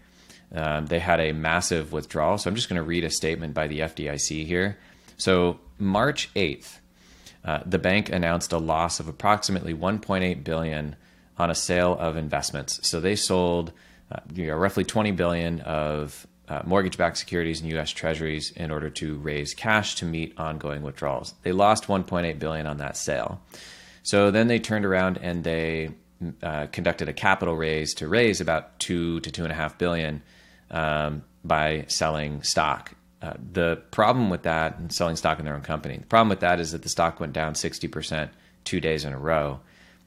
um, 0.54 0.86
they 0.86 0.98
had 0.98 1.20
a 1.20 1.32
massive 1.32 1.92
withdrawal. 1.92 2.38
So 2.38 2.48
I'm 2.48 2.56
just 2.56 2.68
going 2.68 2.80
to 2.80 2.86
read 2.86 3.04
a 3.04 3.10
statement 3.10 3.54
by 3.54 3.66
the 3.66 3.80
FDIC 3.80 4.46
here. 4.46 4.78
So 5.16 5.60
March 5.78 6.32
8th, 6.34 6.78
uh, 7.44 7.60
the 7.64 7.78
bank 7.78 8.10
announced 8.10 8.52
a 8.52 8.58
loss 8.58 9.00
of 9.00 9.08
approximately 9.08 9.74
1.8 9.74 10.44
billion 10.44 10.96
on 11.38 11.50
a 11.50 11.54
sale 11.54 11.96
of 11.98 12.16
investments. 12.16 12.86
So 12.86 13.00
they 13.00 13.16
sold 13.16 13.72
uh, 14.12 14.20
you 14.34 14.46
know, 14.46 14.56
roughly 14.56 14.84
20 14.84 15.12
billion 15.12 15.60
of 15.60 16.26
uh, 16.50 16.62
mortgage-backed 16.66 17.16
securities 17.16 17.60
and 17.60 17.70
U.S. 17.70 17.90
Treasuries 17.90 18.50
in 18.50 18.72
order 18.72 18.90
to 18.90 19.16
raise 19.18 19.54
cash 19.54 19.94
to 19.94 20.04
meet 20.04 20.34
ongoing 20.36 20.82
withdrawals. 20.82 21.34
They 21.44 21.52
lost 21.52 21.86
1.8 21.86 22.40
billion 22.40 22.66
on 22.66 22.78
that 22.78 22.96
sale. 22.96 23.40
So 24.02 24.32
then 24.32 24.48
they 24.48 24.58
turned 24.58 24.84
around 24.84 25.18
and 25.22 25.44
they 25.44 25.90
uh, 26.42 26.66
conducted 26.66 27.08
a 27.08 27.12
capital 27.12 27.54
raise 27.54 27.94
to 27.94 28.08
raise 28.08 28.40
about 28.40 28.78
two 28.80 29.20
to 29.20 29.30
two 29.30 29.44
and 29.44 29.52
a 29.52 29.54
half 29.54 29.78
billion 29.78 30.22
um, 30.72 31.22
by 31.44 31.84
selling 31.86 32.42
stock. 32.42 32.94
Uh, 33.22 33.34
the 33.52 33.80
problem 33.92 34.28
with 34.28 34.42
that 34.42 34.76
and 34.78 34.92
selling 34.92 35.14
stock 35.14 35.38
in 35.38 35.44
their 35.44 35.54
own 35.54 35.62
company, 35.62 35.98
the 35.98 36.06
problem 36.06 36.30
with 36.30 36.40
that 36.40 36.58
is 36.58 36.72
that 36.72 36.82
the 36.82 36.88
stock 36.88 37.20
went 37.20 37.32
down 37.32 37.54
60% 37.54 38.28
two 38.64 38.80
days 38.80 39.04
in 39.04 39.12
a 39.12 39.18
row, 39.18 39.60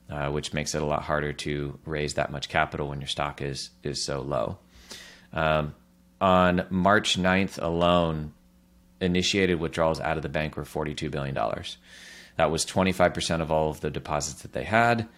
uh, 0.09 0.29
which 0.29 0.53
makes 0.53 0.75
it 0.75 0.81
a 0.81 0.85
lot 0.85 1.03
harder 1.03 1.31
to 1.31 1.79
raise 1.85 2.15
that 2.15 2.31
much 2.31 2.49
capital 2.49 2.89
when 2.89 2.99
your 2.99 3.07
stock 3.07 3.41
is 3.41 3.69
is 3.81 4.03
so 4.03 4.21
low. 4.21 4.57
Um, 5.31 5.73
on 6.23 6.65
March 6.69 7.17
9th 7.19 7.61
alone, 7.61 8.31
initiated 9.01 9.59
withdrawals 9.59 9.99
out 9.99 10.15
of 10.15 10.23
the 10.23 10.29
bank 10.29 10.55
were 10.55 10.63
$42 10.63 11.11
billion. 11.11 11.35
That 12.37 12.49
was 12.49 12.65
25% 12.65 13.41
of 13.41 13.51
all 13.51 13.69
of 13.69 13.81
the 13.81 13.91
deposits 13.91 14.41
that 14.43 14.53
they 14.53 14.63
had. 14.63 15.09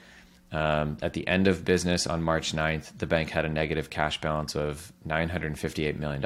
Um, 0.52 0.98
at 1.04 1.14
the 1.14 1.28
end 1.28 1.48
of 1.48 1.64
business 1.64 2.08
on 2.08 2.24
March 2.24 2.54
9th, 2.54 2.98
the 2.98 3.06
bank 3.06 3.30
had 3.30 3.46
a 3.46 3.50
negative 3.50 3.92
cash 3.92 4.20
balance 4.20 4.56
of 4.56 4.92
$958 5.08 6.00
million. 6.00 6.22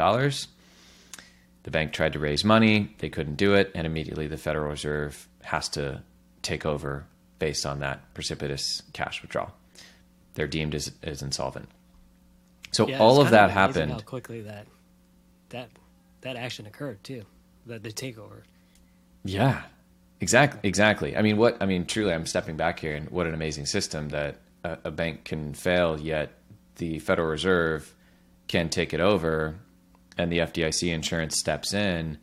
The 1.63 1.71
bank 1.71 1.91
tried 1.91 2.13
to 2.13 2.19
raise 2.19 2.45
money, 2.45 2.95
they 3.00 3.09
couldn't 3.09 3.36
do 3.36 3.55
it, 3.55 3.71
and 3.75 3.86
immediately 3.86 4.27
the 4.27 4.38
Federal 4.38 4.69
Reserve 4.69 5.27
has 5.41 5.67
to 5.69 6.03
take 6.41 6.65
over 6.65 7.05
based 7.38 7.65
on 7.65 7.81
that 7.81 8.13
precipitous 8.13 8.81
cash 8.93 9.21
withdrawal. 9.21 9.51
They're 10.36 10.48
deemed 10.48 10.74
as, 10.74 10.93
as 11.03 11.21
insolvent. 11.21 11.67
So 12.72 12.88
Yeah, 12.88 13.00
all 13.00 13.22
of 13.22 13.32
that 13.32 13.50
happened. 13.50 13.92
How 13.92 14.00
quickly 14.00 14.42
that 14.42 14.68
that 15.50 15.70
that 16.22 16.36
action 16.36 16.66
occurred 16.66 17.04
too, 17.04 17.24
the 17.66 17.80
the 17.80 17.92
takeover. 17.92 18.44
Yeah, 19.24 19.64
exactly. 20.22 20.60
Exactly. 20.64 21.18
I 21.18 21.22
mean, 21.22 21.38
what 21.38 21.58
I 21.62 21.66
mean, 21.66 21.86
truly, 21.86 22.14
I'm 22.14 22.26
stepping 22.26 22.58
back 22.58 22.80
here, 22.80 22.96
and 22.96 23.10
what 23.10 23.28
an 23.28 23.34
amazing 23.34 23.66
system 23.66 24.10
that 24.10 24.38
a, 24.64 24.78
a 24.86 24.92
bank 24.92 25.26
can 25.26 25.54
fail, 25.54 26.00
yet 26.00 26.32
the 26.76 27.00
Federal 27.00 27.28
Reserve 27.28 27.94
can 28.48 28.70
take 28.70 28.94
it 28.94 29.00
over, 29.00 29.56
and 30.18 30.32
the 30.32 30.40
FDIC 30.40 30.94
insurance 30.94 31.38
steps 31.38 31.74
in. 31.74 32.18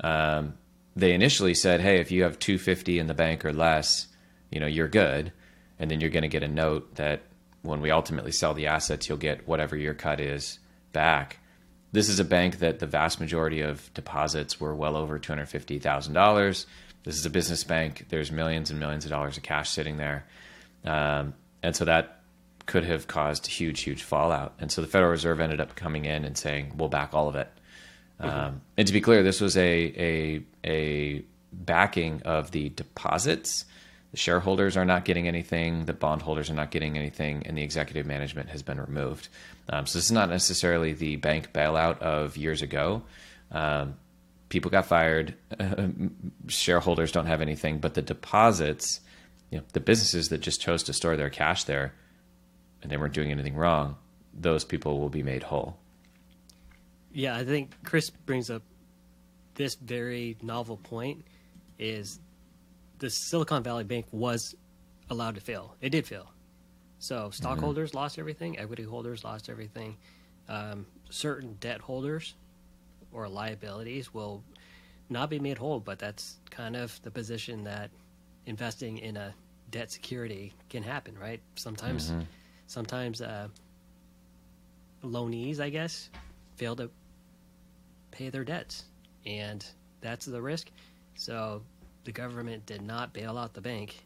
Um, 0.00 0.54
they 0.96 1.12
initially 1.12 1.54
said, 1.54 1.80
"Hey, 1.80 2.00
if 2.00 2.10
you 2.10 2.24
have 2.24 2.38
250 2.38 2.98
in 2.98 3.06
the 3.06 3.14
bank 3.14 3.44
or 3.44 3.52
less, 3.52 4.08
you 4.50 4.60
know, 4.60 4.66
you're 4.66 4.88
good," 4.88 5.32
and 5.78 5.90
then 5.90 6.00
you're 6.00 6.10
going 6.10 6.22
to 6.22 6.28
get 6.28 6.42
a 6.42 6.48
note 6.48 6.96
that 6.96 7.22
when 7.64 7.80
we 7.80 7.90
ultimately 7.90 8.30
sell 8.30 8.54
the 8.54 8.66
assets, 8.66 9.08
you'll 9.08 9.18
get 9.18 9.48
whatever 9.48 9.74
your 9.76 9.94
cut 9.94 10.20
is 10.20 10.58
back. 10.92 11.38
This 11.92 12.08
is 12.08 12.20
a 12.20 12.24
bank 12.24 12.58
that 12.58 12.78
the 12.78 12.86
vast 12.86 13.20
majority 13.20 13.62
of 13.62 13.92
deposits 13.94 14.60
were 14.60 14.74
well 14.74 14.96
over 14.96 15.18
two 15.18 15.32
hundred 15.32 15.48
fifty 15.48 15.78
thousand 15.78 16.12
dollars. 16.12 16.66
This 17.04 17.16
is 17.16 17.26
a 17.26 17.30
business 17.30 17.64
bank. 17.64 18.06
There's 18.08 18.30
millions 18.30 18.70
and 18.70 18.78
millions 18.78 19.04
of 19.04 19.10
dollars 19.10 19.36
of 19.36 19.42
cash 19.42 19.70
sitting 19.70 19.96
there, 19.96 20.24
um, 20.84 21.34
and 21.62 21.74
so 21.74 21.84
that 21.86 22.20
could 22.66 22.84
have 22.84 23.06
caused 23.06 23.46
huge, 23.46 23.80
huge 23.82 24.02
fallout. 24.02 24.54
And 24.58 24.72
so 24.72 24.80
the 24.80 24.88
Federal 24.88 25.10
Reserve 25.10 25.40
ended 25.40 25.60
up 25.60 25.74
coming 25.74 26.04
in 26.04 26.24
and 26.24 26.36
saying, 26.36 26.74
"We'll 26.76 26.88
back 26.88 27.14
all 27.14 27.28
of 27.28 27.36
it." 27.36 27.48
Um, 28.20 28.60
and 28.76 28.86
to 28.86 28.92
be 28.92 29.00
clear, 29.00 29.22
this 29.22 29.40
was 29.40 29.56
a 29.56 29.62
a 29.62 30.42
a 30.64 31.24
backing 31.52 32.22
of 32.24 32.50
the 32.50 32.68
deposits. 32.70 33.64
The 34.14 34.20
shareholders 34.20 34.76
are 34.76 34.84
not 34.84 35.04
getting 35.04 35.26
anything. 35.26 35.86
The 35.86 35.92
bondholders 35.92 36.48
are 36.48 36.54
not 36.54 36.70
getting 36.70 36.96
anything, 36.96 37.44
and 37.48 37.58
the 37.58 37.64
executive 37.64 38.06
management 38.06 38.48
has 38.50 38.62
been 38.62 38.80
removed. 38.80 39.28
Um, 39.68 39.86
so 39.86 39.98
this 39.98 40.04
is 40.04 40.12
not 40.12 40.30
necessarily 40.30 40.92
the 40.92 41.16
bank 41.16 41.52
bailout 41.52 41.98
of 41.98 42.36
years 42.36 42.62
ago. 42.62 43.02
Um, 43.50 43.96
people 44.50 44.70
got 44.70 44.86
fired. 44.86 45.34
shareholders 46.46 47.10
don't 47.10 47.26
have 47.26 47.40
anything, 47.40 47.78
but 47.78 47.94
the 47.94 48.02
deposits, 48.02 49.00
you 49.50 49.58
know, 49.58 49.64
the 49.72 49.80
businesses 49.80 50.28
that 50.28 50.38
just 50.38 50.60
chose 50.60 50.84
to 50.84 50.92
store 50.92 51.16
their 51.16 51.28
cash 51.28 51.64
there, 51.64 51.92
and 52.82 52.92
they 52.92 52.96
weren't 52.96 53.14
doing 53.14 53.32
anything 53.32 53.56
wrong, 53.56 53.96
those 54.32 54.64
people 54.64 55.00
will 55.00 55.08
be 55.08 55.24
made 55.24 55.42
whole. 55.42 55.76
Yeah, 57.12 57.34
I 57.34 57.44
think 57.44 57.72
Chris 57.82 58.10
brings 58.10 58.48
up 58.48 58.62
this 59.56 59.74
very 59.74 60.36
novel 60.40 60.76
point 60.76 61.24
is 61.80 62.20
the 63.04 63.10
Silicon 63.10 63.62
Valley 63.62 63.84
Bank 63.84 64.06
was 64.12 64.54
allowed 65.10 65.34
to 65.34 65.40
fail. 65.42 65.76
It 65.82 65.90
did 65.90 66.06
fail. 66.06 66.30
So 66.98 67.28
stockholders 67.28 67.92
lost 67.92 68.18
everything, 68.18 68.58
equity 68.58 68.82
holders 68.82 69.24
lost 69.24 69.50
everything. 69.50 69.98
Um, 70.48 70.86
certain 71.10 71.58
debt 71.60 71.82
holders 71.82 72.34
or 73.12 73.28
liabilities 73.28 74.14
will 74.14 74.42
not 75.10 75.28
be 75.28 75.38
made 75.38 75.58
whole, 75.58 75.80
but 75.80 75.98
that's 75.98 76.38
kind 76.48 76.76
of 76.76 76.98
the 77.02 77.10
position 77.10 77.62
that 77.64 77.90
investing 78.46 78.96
in 78.96 79.18
a 79.18 79.34
debt 79.70 79.90
security 79.92 80.54
can 80.70 80.82
happen, 80.82 81.14
right? 81.18 81.40
Sometimes, 81.56 82.10
sometimes 82.68 83.20
uh, 83.20 83.48
loanees, 85.04 85.60
I 85.60 85.68
guess, 85.68 86.08
fail 86.56 86.74
to 86.76 86.88
pay 88.12 88.30
their 88.30 88.44
debts, 88.44 88.86
and 89.26 89.62
that's 90.00 90.24
the 90.24 90.40
risk. 90.40 90.70
So 91.16 91.60
the 92.04 92.12
government 92.12 92.66
did 92.66 92.82
not 92.82 93.12
bail 93.12 93.36
out 93.38 93.54
the 93.54 93.60
bank. 93.60 94.04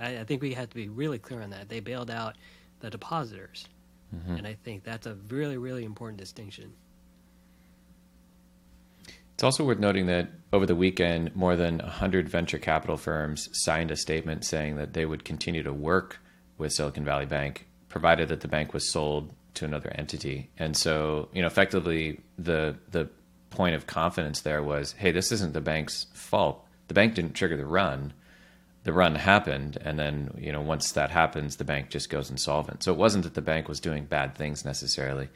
I, 0.00 0.18
I 0.18 0.24
think 0.24 0.42
we 0.42 0.54
have 0.54 0.68
to 0.70 0.74
be 0.74 0.88
really 0.88 1.18
clear 1.18 1.42
on 1.42 1.50
that. 1.50 1.68
They 1.68 1.80
bailed 1.80 2.10
out 2.10 2.36
the 2.80 2.90
depositors, 2.90 3.66
mm-hmm. 4.14 4.36
and 4.36 4.46
I 4.46 4.54
think 4.64 4.84
that's 4.84 5.06
a 5.06 5.16
really, 5.28 5.56
really 5.56 5.84
important 5.84 6.18
distinction. 6.18 6.72
It's 9.34 9.44
also 9.44 9.64
worth 9.64 9.78
noting 9.78 10.06
that 10.06 10.30
over 10.52 10.66
the 10.66 10.74
weekend, 10.74 11.34
more 11.36 11.54
than 11.54 11.78
100 11.78 12.28
venture 12.28 12.58
capital 12.58 12.96
firms 12.96 13.48
signed 13.52 13.92
a 13.92 13.96
statement 13.96 14.44
saying 14.44 14.76
that 14.76 14.94
they 14.94 15.06
would 15.06 15.24
continue 15.24 15.62
to 15.62 15.72
work 15.72 16.18
with 16.58 16.72
Silicon 16.72 17.04
Valley 17.04 17.26
Bank, 17.26 17.68
provided 17.88 18.28
that 18.30 18.40
the 18.40 18.48
bank 18.48 18.74
was 18.74 18.90
sold 18.90 19.32
to 19.54 19.64
another 19.64 19.92
entity. 19.94 20.50
And 20.58 20.76
so, 20.76 21.28
you 21.32 21.40
know, 21.40 21.46
effectively, 21.46 22.20
the 22.36 22.76
the 22.90 23.08
point 23.50 23.74
of 23.74 23.86
confidence 23.86 24.40
there 24.40 24.62
was, 24.62 24.92
hey, 24.92 25.12
this 25.12 25.32
isn't 25.32 25.52
the 25.52 25.60
bank's 25.60 26.06
fault. 26.12 26.64
The 26.88 26.94
bank 26.94 27.14
didn't 27.14 27.34
trigger 27.34 27.56
the 27.56 27.66
run. 27.66 28.12
The 28.84 28.92
run 28.92 29.14
happened, 29.16 29.76
and 29.82 29.98
then 29.98 30.34
you 30.38 30.50
know 30.50 30.62
once 30.62 30.92
that 30.92 31.10
happens, 31.10 31.56
the 31.56 31.64
bank 31.64 31.90
just 31.90 32.08
goes 32.08 32.30
insolvent. 32.30 32.82
So 32.82 32.92
it 32.92 32.98
wasn't 32.98 33.24
that 33.24 33.34
the 33.34 33.42
bank 33.42 33.68
was 33.68 33.80
doing 33.80 34.06
bad 34.06 34.34
things 34.34 34.64
necessarily. 34.64 35.28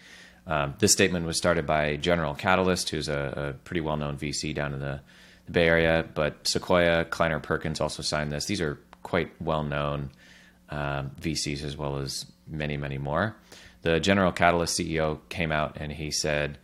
Um, 0.46 0.74
this 0.78 0.92
statement 0.92 1.26
was 1.26 1.36
started 1.36 1.66
by 1.66 1.96
General 1.96 2.34
Catalyst, 2.34 2.90
who's 2.90 3.08
a, 3.08 3.52
a 3.54 3.64
pretty 3.64 3.80
well-known 3.80 4.16
VC 4.16 4.54
down 4.54 4.72
in 4.72 4.80
the, 4.80 5.00
the 5.46 5.52
Bay 5.52 5.68
Area. 5.68 6.04
But 6.14 6.48
Sequoia, 6.48 7.04
Kleiner 7.04 7.40
Perkins 7.40 7.80
also 7.80 8.02
signed 8.02 8.32
this. 8.32 8.46
These 8.46 8.60
are 8.60 8.78
quite 9.02 9.30
well-known 9.40 10.10
um, 10.70 11.10
VCs 11.20 11.62
as 11.62 11.76
well 11.76 11.98
as 11.98 12.26
many, 12.48 12.76
many 12.76 12.98
more. 12.98 13.36
The 13.82 14.00
General 14.00 14.32
Catalyst 14.32 14.78
CEO 14.78 15.18
came 15.28 15.52
out 15.52 15.76
and 15.78 15.92
he 15.92 16.10
said, 16.10 16.58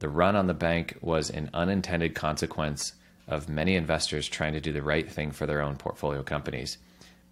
"The 0.00 0.08
run 0.08 0.36
on 0.36 0.46
the 0.46 0.54
bank 0.54 0.98
was 1.00 1.30
an 1.30 1.50
unintended 1.54 2.14
consequence 2.14 2.92
of 3.28 3.48
many 3.48 3.74
investors 3.76 4.28
trying 4.28 4.52
to 4.52 4.60
do 4.60 4.72
the 4.72 4.82
right 4.82 5.10
thing 5.10 5.32
for 5.32 5.46
their 5.46 5.60
own 5.60 5.76
portfolio 5.76 6.22
companies. 6.22 6.78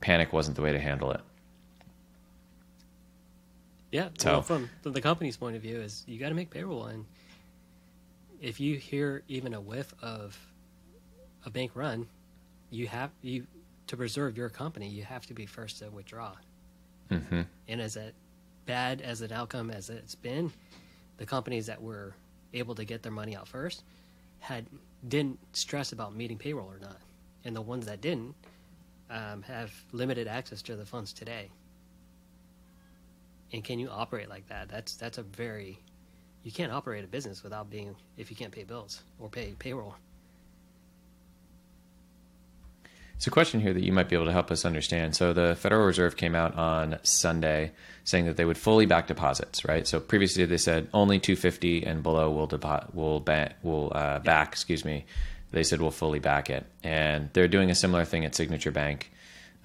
Panic 0.01 0.33
wasn't 0.33 0.57
the 0.57 0.63
way 0.63 0.73
to 0.73 0.79
handle 0.81 1.11
it." 1.13 1.21
Yeah. 3.91 4.09
So- 4.19 4.33
well, 4.33 4.43
from, 4.43 4.71
from 4.83 4.93
the 4.93 5.01
company's 5.01 5.37
point 5.37 5.57
of 5.57 5.63
view, 5.63 5.81
is 5.81 6.05
you 6.07 6.19
got 6.19 6.31
to 6.31 6.35
make 6.35 6.51
payroll, 6.51 6.87
and 6.87 7.05
if 8.41 8.59
you 8.61 8.77
hear 8.77 9.23
even 9.29 9.55
a 9.55 9.61
whiff 9.61 9.95
of 10.03 10.37
a 11.47 11.51
bank 11.51 11.73
run, 11.75 12.07
you 12.71 12.87
have 12.89 13.11
you 13.23 13.47
to 13.87 13.97
preserve 13.97 14.37
your 14.37 14.49
company. 14.49 14.89
You 14.89 15.05
have 15.05 15.27
to 15.27 15.35
be 15.35 15.47
first 15.47 15.79
to 15.79 15.91
withdraw. 15.91 16.33
hmm 17.09 17.43
And 17.69 17.81
as 17.81 17.97
a 17.97 18.13
bad 18.67 19.01
as 19.03 19.21
an 19.21 19.31
outcome 19.31 19.71
as 19.71 19.91
it's 19.91 20.15
been, 20.15 20.51
the 21.19 21.27
companies 21.27 21.67
that 21.67 21.81
were 21.81 22.15
able 22.53 22.75
to 22.75 22.85
get 22.85 23.03
their 23.03 23.13
money 23.13 23.37
out 23.37 23.47
first 23.47 23.85
had 24.41 24.67
didn't 25.09 25.39
stress 25.55 25.93
about 25.93 26.15
meeting 26.15 26.39
payroll 26.39 26.67
or 26.67 26.79
not, 26.79 26.99
and 27.45 27.55
the 27.55 27.63
ones 27.63 27.87
that 27.87 28.01
didn't 28.01 28.35
um, 29.11 29.43
have 29.43 29.73
limited 29.93 30.27
access 30.27 30.63
to 30.63 30.77
the 30.77 30.87
funds 30.87 31.13
today. 31.13 31.51
And 33.53 33.63
can 33.63 33.79
you 33.79 33.89
operate 33.89 34.29
like 34.29 34.49
that? 34.49 34.69
That's 34.69 34.97
that's 34.97 35.19
a 35.19 35.23
very 35.23 35.79
you 36.43 36.53
can't 36.53 36.73
operate 36.73 37.05
a 37.05 37.07
business 37.07 37.43
without 37.43 37.71
being 37.71 37.97
if 38.17 38.31
you 38.31 38.37
can't 38.37 38.53
pay 38.53 38.65
bills 38.65 39.03
or 39.19 39.29
pay 39.29 39.55
payroll. 39.59 39.95
It's 43.25 43.29
a 43.29 43.31
question 43.31 43.61
here 43.61 43.73
that 43.73 43.83
you 43.83 43.91
might 43.91 44.11
be 44.11 44.17
able 44.17 44.27
to 44.27 44.33
help 44.33 44.51
us 44.51 44.67
understand. 44.67 45.17
So 45.17 45.33
the 45.33 45.57
Federal 45.57 45.87
Reserve 45.87 46.15
came 46.15 46.35
out 46.35 46.57
on 46.57 46.99
Sunday 47.05 47.73
saying 48.05 48.27
that 48.27 48.37
they 48.37 48.45
would 48.45 48.59
fully 48.59 48.85
back 48.85 49.07
deposits, 49.07 49.65
right? 49.65 49.89
So 49.89 49.99
previously 49.99 50.45
they 50.45 50.59
said 50.59 50.89
only 50.93 51.19
250 51.19 51.87
and 51.87 52.03
below 52.03 52.31
will 52.31 52.47
depo- 52.47 52.95
will 52.95 53.21
ba- 53.21 53.55
will 53.63 53.91
uh, 53.95 54.19
back, 54.19 54.49
excuse 54.49 54.85
me. 54.85 55.07
They 55.53 55.63
said 55.63 55.81
we'll 55.81 55.91
fully 55.91 56.19
back 56.19 56.51
it, 56.51 56.67
and 56.83 57.31
they're 57.33 57.49
doing 57.49 57.71
a 57.71 57.75
similar 57.75 58.05
thing 58.05 58.27
at 58.27 58.35
Signature 58.35 58.73
Bank 58.73 59.11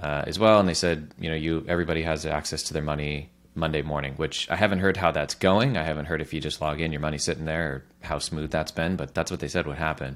uh, 0.01 0.23
as 0.25 0.39
well. 0.39 0.61
And 0.61 0.69
they 0.69 0.73
said, 0.73 1.11
you 1.19 1.29
know, 1.29 1.35
you 1.35 1.65
everybody 1.67 2.03
has 2.03 2.25
access 2.25 2.63
to 2.63 2.73
their 2.73 2.81
money 2.81 3.29
Monday 3.55 3.81
morning, 3.81 4.13
which 4.13 4.49
I 4.49 4.55
haven't 4.55 4.79
heard 4.79 4.95
how 4.95 5.11
that's 5.11 5.35
going. 5.35 5.75
I 5.75 5.83
haven't 5.83 6.05
heard 6.05 6.21
if 6.21 6.33
you 6.33 6.39
just 6.39 6.61
log 6.61 6.79
in, 6.79 6.93
your 6.93 7.01
money's 7.01 7.25
sitting 7.25 7.43
there, 7.43 7.69
or 7.69 7.83
how 8.03 8.19
smooth 8.19 8.51
that's 8.51 8.71
been, 8.71 8.95
but 8.95 9.13
that's 9.13 9.29
what 9.29 9.41
they 9.41 9.49
said 9.49 9.67
would 9.67 9.77
happen. 9.77 10.15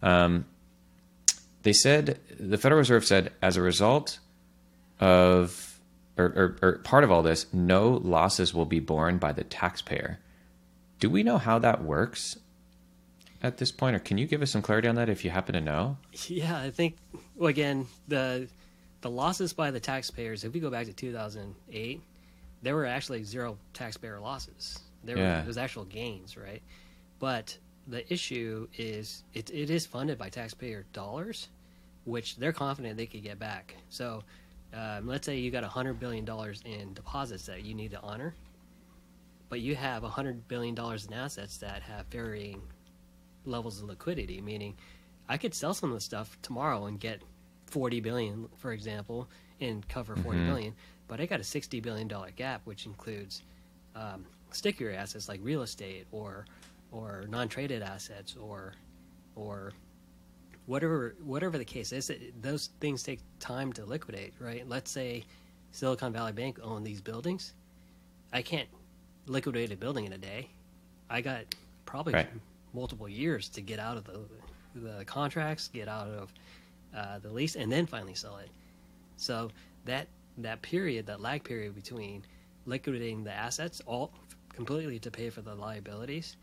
Um, 0.00 0.44
they 1.62 1.72
said, 1.72 2.18
the 2.38 2.58
Federal 2.58 2.78
Reserve 2.78 3.04
said, 3.04 3.32
as 3.40 3.56
a 3.56 3.62
result 3.62 4.18
of, 5.00 5.78
or, 6.16 6.24
or, 6.26 6.56
or 6.62 6.78
part 6.78 7.04
of 7.04 7.10
all 7.10 7.22
this, 7.22 7.46
no 7.52 7.90
losses 7.90 8.52
will 8.54 8.64
be 8.66 8.80
borne 8.80 9.18
by 9.18 9.32
the 9.32 9.44
taxpayer. 9.44 10.18
Do 11.00 11.10
we 11.10 11.22
know 11.22 11.38
how 11.38 11.58
that 11.58 11.82
works 11.82 12.36
at 13.42 13.56
this 13.58 13.72
point, 13.72 13.96
or 13.96 13.98
can 13.98 14.18
you 14.18 14.26
give 14.26 14.40
us 14.42 14.50
some 14.52 14.62
clarity 14.62 14.86
on 14.88 14.94
that 14.94 15.08
if 15.08 15.24
you 15.24 15.30
happen 15.30 15.54
to 15.54 15.60
know? 15.60 15.96
Yeah, 16.28 16.56
I 16.60 16.70
think 16.70 16.96
well, 17.34 17.48
again 17.48 17.86
the 18.06 18.48
the 19.00 19.10
losses 19.10 19.52
by 19.52 19.72
the 19.72 19.80
taxpayers. 19.80 20.44
If 20.44 20.52
we 20.52 20.60
go 20.60 20.70
back 20.70 20.86
to 20.86 20.92
2008, 20.92 22.00
there 22.62 22.76
were 22.76 22.86
actually 22.86 23.24
zero 23.24 23.58
taxpayer 23.74 24.20
losses. 24.20 24.78
There 25.02 25.18
Yeah. 25.18 25.40
were, 25.40 25.46
was 25.48 25.58
actual 25.58 25.84
gains, 25.86 26.36
right? 26.36 26.62
But 27.18 27.58
the 27.86 28.10
issue 28.12 28.68
is 28.76 29.24
it, 29.34 29.50
it 29.50 29.70
is 29.70 29.86
funded 29.86 30.18
by 30.18 30.28
taxpayer 30.28 30.84
dollars, 30.92 31.48
which 32.04 32.36
they're 32.36 32.52
confident 32.52 32.96
they 32.96 33.06
could 33.06 33.22
get 33.22 33.38
back. 33.38 33.76
So 33.90 34.22
um, 34.74 35.06
let's 35.06 35.26
say 35.26 35.38
you 35.38 35.50
got 35.50 35.64
hundred 35.64 36.00
billion 36.00 36.24
dollars 36.24 36.62
in 36.64 36.94
deposits 36.94 37.46
that 37.46 37.64
you 37.64 37.74
need 37.74 37.90
to 37.92 38.00
honor, 38.00 38.34
but 39.48 39.60
you 39.60 39.74
have 39.74 40.02
hundred 40.02 40.46
billion 40.48 40.74
dollars 40.74 41.06
in 41.06 41.12
assets 41.12 41.58
that 41.58 41.82
have 41.82 42.06
varying 42.06 42.62
levels 43.44 43.82
of 43.82 43.88
liquidity, 43.88 44.40
meaning 44.40 44.76
I 45.28 45.36
could 45.36 45.54
sell 45.54 45.74
some 45.74 45.90
of 45.90 45.94
the 45.94 46.00
stuff 46.00 46.36
tomorrow 46.42 46.86
and 46.86 46.98
get 46.98 47.22
40 47.66 48.00
billion, 48.00 48.48
for 48.56 48.72
example, 48.72 49.28
and 49.60 49.86
cover 49.88 50.16
40 50.16 50.44
billion, 50.44 50.74
but 51.08 51.20
I 51.20 51.26
got 51.26 51.40
a 51.40 51.44
60 51.44 51.80
billion 51.80 52.08
dollar 52.08 52.30
gap, 52.30 52.62
which 52.64 52.86
includes 52.86 53.42
um, 53.94 54.24
stickier 54.50 54.90
assets 54.92 55.28
like 55.28 55.40
real 55.42 55.62
estate 55.62 56.06
or 56.12 56.46
or 56.92 57.24
non-traded 57.28 57.82
assets 57.82 58.36
or 58.36 58.74
or 59.34 59.72
whatever 60.66 61.14
whatever 61.24 61.58
the 61.58 61.64
case 61.64 61.92
is. 61.92 62.10
It, 62.10 62.40
those 62.42 62.70
things 62.80 63.02
take 63.02 63.20
time 63.40 63.72
to 63.74 63.84
liquidate, 63.84 64.34
right? 64.38 64.68
Let's 64.68 64.90
say 64.90 65.24
Silicon 65.72 66.12
Valley 66.12 66.32
Bank 66.32 66.58
owned 66.62 66.86
these 66.86 67.00
buildings. 67.00 67.54
I 68.32 68.42
can't 68.42 68.68
liquidate 69.26 69.72
a 69.72 69.76
building 69.76 70.04
in 70.04 70.12
a 70.12 70.18
day. 70.18 70.48
I 71.10 71.20
got 71.20 71.44
probably 71.86 72.14
Right. 72.14 72.28
multiple 72.72 73.08
years 73.08 73.48
to 73.50 73.60
get 73.60 73.78
out 73.78 73.96
of 73.96 74.04
the 74.04 74.20
the 74.74 75.04
contracts, 75.04 75.68
get 75.68 75.88
out 75.88 76.08
of 76.08 76.32
uh, 76.96 77.18
the 77.18 77.30
lease, 77.30 77.56
and 77.56 77.70
then 77.70 77.86
finally 77.86 78.14
sell 78.14 78.36
it. 78.38 78.48
So 79.16 79.50
that 79.84 80.08
that 80.38 80.62
period, 80.62 81.06
that 81.06 81.20
lag 81.20 81.44
period 81.44 81.74
between 81.74 82.24
liquidating 82.66 83.24
the 83.24 83.32
assets, 83.32 83.82
all 83.86 84.12
completely 84.54 84.98
to 85.00 85.10
pay 85.10 85.28
for 85.30 85.42
the 85.42 85.54
liabilities, 85.54 86.36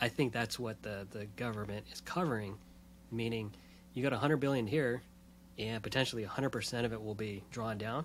I 0.00 0.08
think 0.08 0.32
that's 0.32 0.58
what 0.58 0.82
the 0.82 1.06
the 1.10 1.26
government 1.36 1.86
is 1.92 2.00
covering. 2.00 2.56
Meaning, 3.10 3.52
you 3.92 4.02
got 4.02 4.12
100 4.12 4.38
billion 4.38 4.66
here, 4.66 5.02
and 5.58 5.82
potentially 5.82 6.22
100 6.22 6.50
percent 6.50 6.86
of 6.86 6.92
it 6.92 7.02
will 7.02 7.14
be 7.14 7.44
drawn 7.50 7.78
down, 7.78 8.04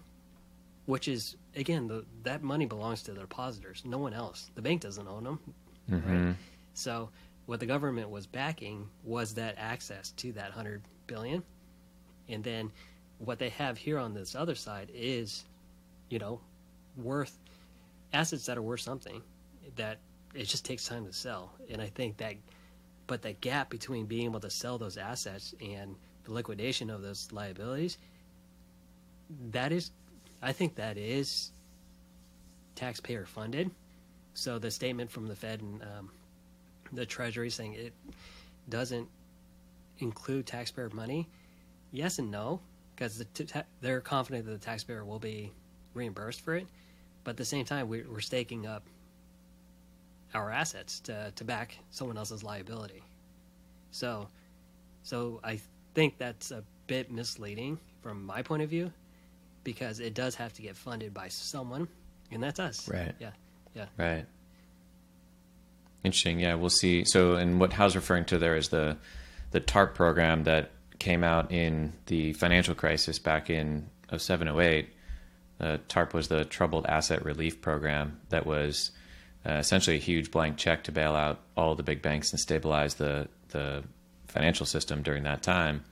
which 0.85 1.07
is 1.07 1.35
again 1.55 1.87
the 1.87 2.05
that 2.23 2.43
money 2.43 2.65
belongs 2.65 3.03
to 3.03 3.13
the 3.13 3.21
depositors, 3.21 3.83
no 3.85 3.97
one 3.97 4.13
else. 4.13 4.49
The 4.55 4.61
bank 4.61 4.81
doesn't 4.81 5.07
own 5.07 5.23
them, 5.23 5.39
right? 5.89 6.01
Mm-hmm. 6.01 6.31
So 6.73 7.09
what 7.49 7.59
the 7.59 7.65
government 7.65 8.11
was 8.11 8.27
backing 8.27 8.87
was 9.03 9.33
that 9.33 9.55
access 9.57 10.11
to 10.11 10.31
that 10.33 10.49
100 10.49 10.83
billion. 11.07 11.41
And 12.27 12.43
then 12.43 12.71
what 13.17 13.39
they 13.39 13.49
have 13.49 13.75
here 13.75 13.97
on 13.97 14.13
this 14.13 14.35
other 14.35 14.53
side 14.53 14.91
is, 14.93 15.45
you 16.09 16.19
know, 16.19 16.41
worth 16.95 17.35
assets 18.13 18.45
that 18.45 18.57
are 18.57 18.61
worth 18.61 18.81
something 18.81 19.23
that 19.77 19.97
it 20.33 20.45
just 20.45 20.65
takes 20.65 20.87
time 20.87 21.05
to 21.05 21.13
sell. 21.13 21.53
And 21.69 21.81
I 21.81 21.87
think 21.87 22.17
that, 22.17 22.35
but 23.07 23.21
that 23.23 23.41
gap 23.41 23.69
between 23.69 24.05
being 24.05 24.25
able 24.25 24.39
to 24.41 24.49
sell 24.49 24.77
those 24.77 24.97
assets 24.97 25.55
and 25.61 25.95
the 26.23 26.33
liquidation 26.33 26.89
of 26.89 27.01
those 27.01 27.31
liabilities, 27.31 27.97
that 29.51 29.71
is, 29.71 29.91
I 30.41 30.51
think 30.51 30.75
that 30.75 30.97
is 30.97 31.51
taxpayer 32.75 33.25
funded. 33.25 33.71
So 34.33 34.59
the 34.59 34.71
statement 34.71 35.11
from 35.11 35.27
the 35.27 35.35
Fed 35.35 35.61
and 35.61 35.81
um, 35.81 36.11
the 36.93 37.05
Treasury 37.05 37.49
saying 37.49 37.73
it 37.73 37.93
doesn't 38.69 39.07
include 39.97 40.45
taxpayer 40.45 40.89
money, 40.89 41.27
yes 41.91 42.19
and 42.19 42.31
no, 42.31 42.61
because 42.95 43.17
the 43.17 43.25
ta- 43.25 43.63
they're 43.81 44.01
confident 44.01 44.45
that 44.45 44.51
the 44.51 44.57
taxpayer 44.57 45.03
will 45.03 45.19
be 45.19 45.51
reimbursed 45.93 46.41
for 46.41 46.55
it. 46.55 46.67
But 47.23 47.31
at 47.31 47.37
the 47.37 47.45
same 47.45 47.65
time, 47.65 47.89
we're 47.89 48.19
staking 48.21 48.65
up 48.65 48.83
our 50.33 50.51
assets 50.51 50.99
to, 51.01 51.31
to 51.35 51.43
back 51.43 51.77
someone 51.91 52.17
else's 52.17 52.43
liability. 52.43 53.03
So, 53.91 54.27
so 55.03 55.39
I 55.43 55.59
think 55.93 56.17
that's 56.17 56.51
a 56.51 56.63
bit 56.87 57.11
misleading 57.11 57.79
from 58.01 58.25
my 58.25 58.41
point 58.41 58.63
of 58.63 58.69
view, 58.69 58.91
because 59.63 59.99
it 59.99 60.13
does 60.13 60.35
have 60.35 60.53
to 60.53 60.61
get 60.61 60.75
funded 60.75 61.13
by 61.13 61.27
someone, 61.27 61.87
and 62.31 62.41
that's 62.41 62.59
us. 62.59 62.87
Right. 62.87 63.13
Yeah. 63.19 63.31
Yeah. 63.75 63.85
Right. 63.97 64.25
Interesting. 66.03 66.39
Yeah, 66.39 66.55
we'll 66.55 66.69
see. 66.69 67.03
So, 67.05 67.35
and 67.35 67.59
what 67.59 67.73
Hao's 67.73 67.95
referring 67.95 68.25
to 68.25 68.37
there 68.37 68.55
is 68.55 68.69
the 68.69 68.97
the 69.51 69.59
TARP 69.59 69.95
program 69.95 70.43
that 70.43 70.71
came 70.99 71.23
out 71.23 71.51
in 71.51 71.93
the 72.05 72.33
financial 72.33 72.75
crisis 72.75 73.19
back 73.19 73.49
in 73.49 73.89
07, 74.15 74.47
08. 74.47 74.89
Uh, 75.59 75.77
TARP 75.87 76.13
was 76.13 76.27
the 76.27 76.45
Troubled 76.45 76.85
Asset 76.85 77.25
Relief 77.25 77.61
Program 77.61 78.19
that 78.29 78.45
was 78.45 78.91
uh, 79.45 79.53
essentially 79.53 79.95
a 79.97 79.99
huge 79.99 80.31
blank 80.31 80.57
check 80.57 80.83
to 80.83 80.91
bail 80.91 81.15
out 81.15 81.39
all 81.55 81.75
the 81.75 81.83
big 81.83 82.01
banks 82.01 82.31
and 82.31 82.39
stabilize 82.39 82.95
the 82.95 83.27
the 83.49 83.83
financial 84.27 84.65
system 84.65 85.01
during 85.01 85.23
that 85.23 85.41
time. 85.41 85.83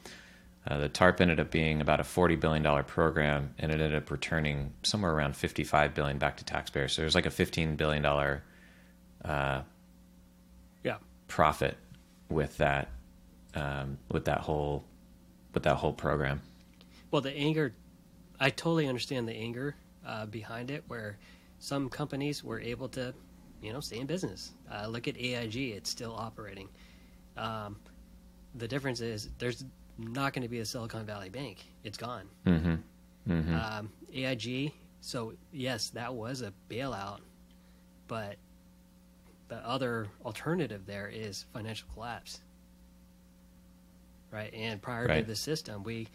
Uh, 0.68 0.78
the 0.78 0.90
TARP 0.90 1.22
ended 1.22 1.40
up 1.40 1.50
being 1.50 1.80
about 1.82 2.00
a 2.00 2.04
forty 2.04 2.36
billion 2.36 2.62
dollar 2.62 2.84
program, 2.84 3.54
and 3.58 3.72
it 3.72 3.76
ended 3.80 3.96
up 3.96 4.12
returning 4.12 4.74
somewhere 4.84 5.14
around 5.14 5.36
fifty 5.36 5.64
five 5.64 5.94
billion 5.94 6.18
back 6.18 6.38
to 6.38 6.44
taxpayers. 6.44 6.94
So 6.94 7.02
there's 7.02 7.16
like 7.16 7.26
a 7.26 7.32
fifteen 7.32 7.76
billion 7.78 8.04
dollar 8.04 8.44
Yeah. 10.84 10.98
profit 11.28 11.78
with 12.30 12.58
that 12.58 12.90
um, 13.56 13.98
with 14.12 14.26
that 14.26 14.40
whole 14.42 14.84
with 15.54 15.64
that 15.64 15.78
whole 15.78 15.94
program. 15.94 16.42
Well, 17.12 17.22
the 17.22 17.32
anger, 17.34 17.74
I 18.40 18.50
totally 18.50 18.88
understand 18.88 19.28
the 19.28 19.34
anger 19.36 19.76
uh, 20.06 20.26
behind 20.26 20.70
it, 20.70 20.84
where 20.88 21.18
some 21.60 21.90
companies 21.90 22.44
were 22.44 22.60
able 22.60 22.90
to, 22.90 23.14
you 23.62 23.74
know, 23.74 23.80
stay 23.80 24.00
in 24.00 24.08
business. 24.08 24.52
Uh, 24.72 24.88
look 24.88 25.08
at 25.08 25.17
AIG; 25.17 25.56
it's 25.56 25.89
still 25.89 26.13
operating. 26.15 26.70
Um, 27.36 27.78
the 28.56 28.67
difference 28.67 29.02
is 29.02 29.30
there's 29.38 29.63
not 29.98 30.34
going 30.34 30.43
to 30.43 30.50
be 30.50 30.60
a 30.60 30.65
Silicon 30.65 31.06
Valley 31.06 31.30
Bank; 31.30 31.65
it's 31.84 31.98
gone. 31.98 32.28
Mm-hmm. 32.46 33.56
Um, 33.56 33.91
AIG. 34.13 34.72
So 35.02 35.34
yes, 35.52 35.89
that 35.91 36.13
was 36.13 36.41
a 36.41 36.54
bailout, 36.70 37.20
but 38.08 38.38
the 39.48 39.58
other 39.58 40.08
alternative 40.26 40.86
there 40.86 41.08
is 41.08 41.46
financial 41.54 41.88
collapse. 41.93 42.41
Right, 44.30 44.54
and 44.54 44.82
prior 44.82 45.08
to 45.08 45.24
the 45.24 45.36
system, 45.36 45.84
we 45.84 46.08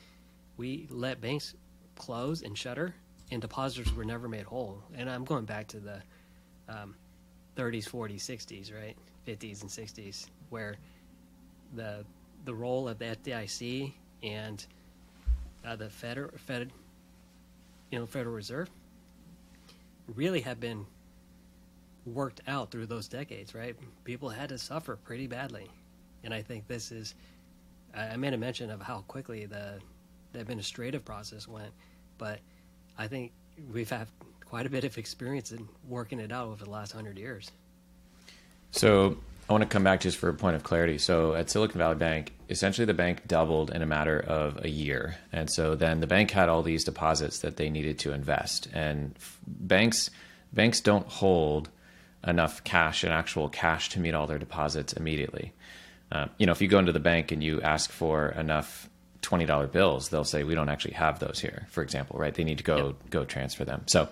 we 0.59 0.87
let 0.91 1.21
banks 1.21 1.55
close 1.97 2.43
and 2.43 2.57
shutter, 2.57 2.95
and 3.31 3.41
depositors 3.41 3.93
were 3.95 4.05
never 4.05 4.29
made 4.29 4.45
whole. 4.45 4.83
And 4.95 5.09
I'm 5.09 5.25
going 5.25 5.47
back 5.47 5.69
to 5.69 5.81
the 5.81 6.03
um, 6.69 6.95
30s, 7.57 7.89
40s, 7.89 8.21
60s, 8.21 8.75
right, 8.75 8.97
50s 9.27 9.63
and 9.63 9.71
60s, 9.71 10.27
where 10.51 10.77
the 11.75 12.05
the 12.45 12.55
role 12.55 12.89
of 12.89 12.99
the 12.99 13.05
FDIC 13.05 13.93
and 14.23 14.67
uh, 15.65 15.77
the 15.77 15.89
Fed, 15.89 16.19
Fed, 16.37 16.73
you 17.91 17.99
know, 17.99 18.07
Federal 18.07 18.35
Reserve, 18.35 18.69
really 20.15 20.41
have 20.41 20.59
been 20.59 20.85
worked 22.05 22.41
out 22.49 22.71
through 22.71 22.87
those 22.87 23.07
decades, 23.07 23.55
right? 23.55 23.77
People 24.05 24.29
had 24.29 24.49
to 24.49 24.59
suffer 24.59 24.97
pretty 24.97 25.27
badly, 25.27 25.71
and 26.25 26.35
I 26.35 26.43
think 26.43 26.67
this 26.67 26.91
is. 26.91 27.15
I 27.95 28.17
made 28.17 28.33
a 28.33 28.39
mention 28.39 28.71
of 28.71 28.81
how 28.81 29.05
quickly 29.07 29.47
the 29.47 29.79
the 30.33 30.41
administrative 30.41 31.05
process 31.05 31.47
went, 31.47 31.73
but 32.19 32.41
I 32.99 33.07
think 33.07 33.33
we've 33.71 33.91
had 33.91 34.09
quite 34.53 34.67
a 34.67 34.69
bit 34.69 34.85
of 34.85 34.99
experience 34.99 35.51
in 35.51 35.67
working 35.89 36.21
it 36.21 36.31
out 36.31 36.47
over 36.49 36.63
the 36.63 36.69
last 36.69 36.93
hundred 36.93 37.17
years. 37.17 37.51
So 38.71 39.17
I 39.49 39.53
want 39.55 39.63
to 39.63 39.67
come 39.69 39.83
back 39.83 40.01
just 40.03 40.19
for 40.19 40.29
a 40.29 40.35
point 40.35 40.57
of 40.57 40.63
clarity. 40.63 40.99
So 40.99 41.35
at 41.35 41.49
Silicon 41.49 41.79
Valley 41.79 41.95
Bank, 41.95 42.35
essentially 42.51 42.85
the 42.85 42.93
bank 42.93 43.27
doubled 43.27 43.71
in 43.71 43.81
a 43.81 43.87
matter 43.87 44.21
of 44.21 44.63
a 44.63 44.69
year, 44.69 45.17
and 45.33 45.51
so 45.51 45.75
then 45.75 46.01
the 46.01 46.07
bank 46.07 46.31
had 46.33 46.51
all 46.51 46.63
these 46.63 46.85
deposits 46.85 47.39
that 47.39 47.57
they 47.57 47.71
needed 47.71 47.99
to 48.01 48.13
invest, 48.13 48.69
and 48.75 49.15
f- 49.17 49.39
banks 49.47 50.11
banks 50.53 50.83
don't 50.83 51.07
hold 51.07 51.71
enough 52.27 52.63
cash 52.63 53.05
and 53.05 53.13
actual 53.13 53.49
cash 53.49 53.89
to 53.89 54.01
meet 54.01 54.13
all 54.15 54.27
their 54.27 54.39
deposits 54.39 54.93
immediately. 54.93 55.55
Uh, 56.13 56.27
you 56.37 56.45
know, 56.45 56.53
if 56.53 56.61
you 56.61 56.69
go 56.69 56.79
into 56.79 56.93
the 56.93 57.01
bank 57.01 57.33
and 57.33 57.43
you 57.43 57.63
ask 57.63 57.91
for 57.91 58.29
enough 58.29 58.91
twenty 59.23 59.47
dollar 59.47 59.67
bills, 59.67 60.11
they'll 60.11 60.25
say 60.25 60.45
we 60.45 60.55
don't 60.55 60.69
actually 60.69 60.93
have 60.93 61.21
those 61.21 61.41
here. 61.41 61.67
For 61.71 61.83
example, 61.83 62.19
right? 62.19 62.35
They 62.35 62.45
need 62.45 62.59
to 62.59 62.65
go 62.65 62.77
Yep. 62.89 62.97
go 63.09 63.25
transfer 63.25 63.65
them. 63.65 63.85
So 63.87 64.11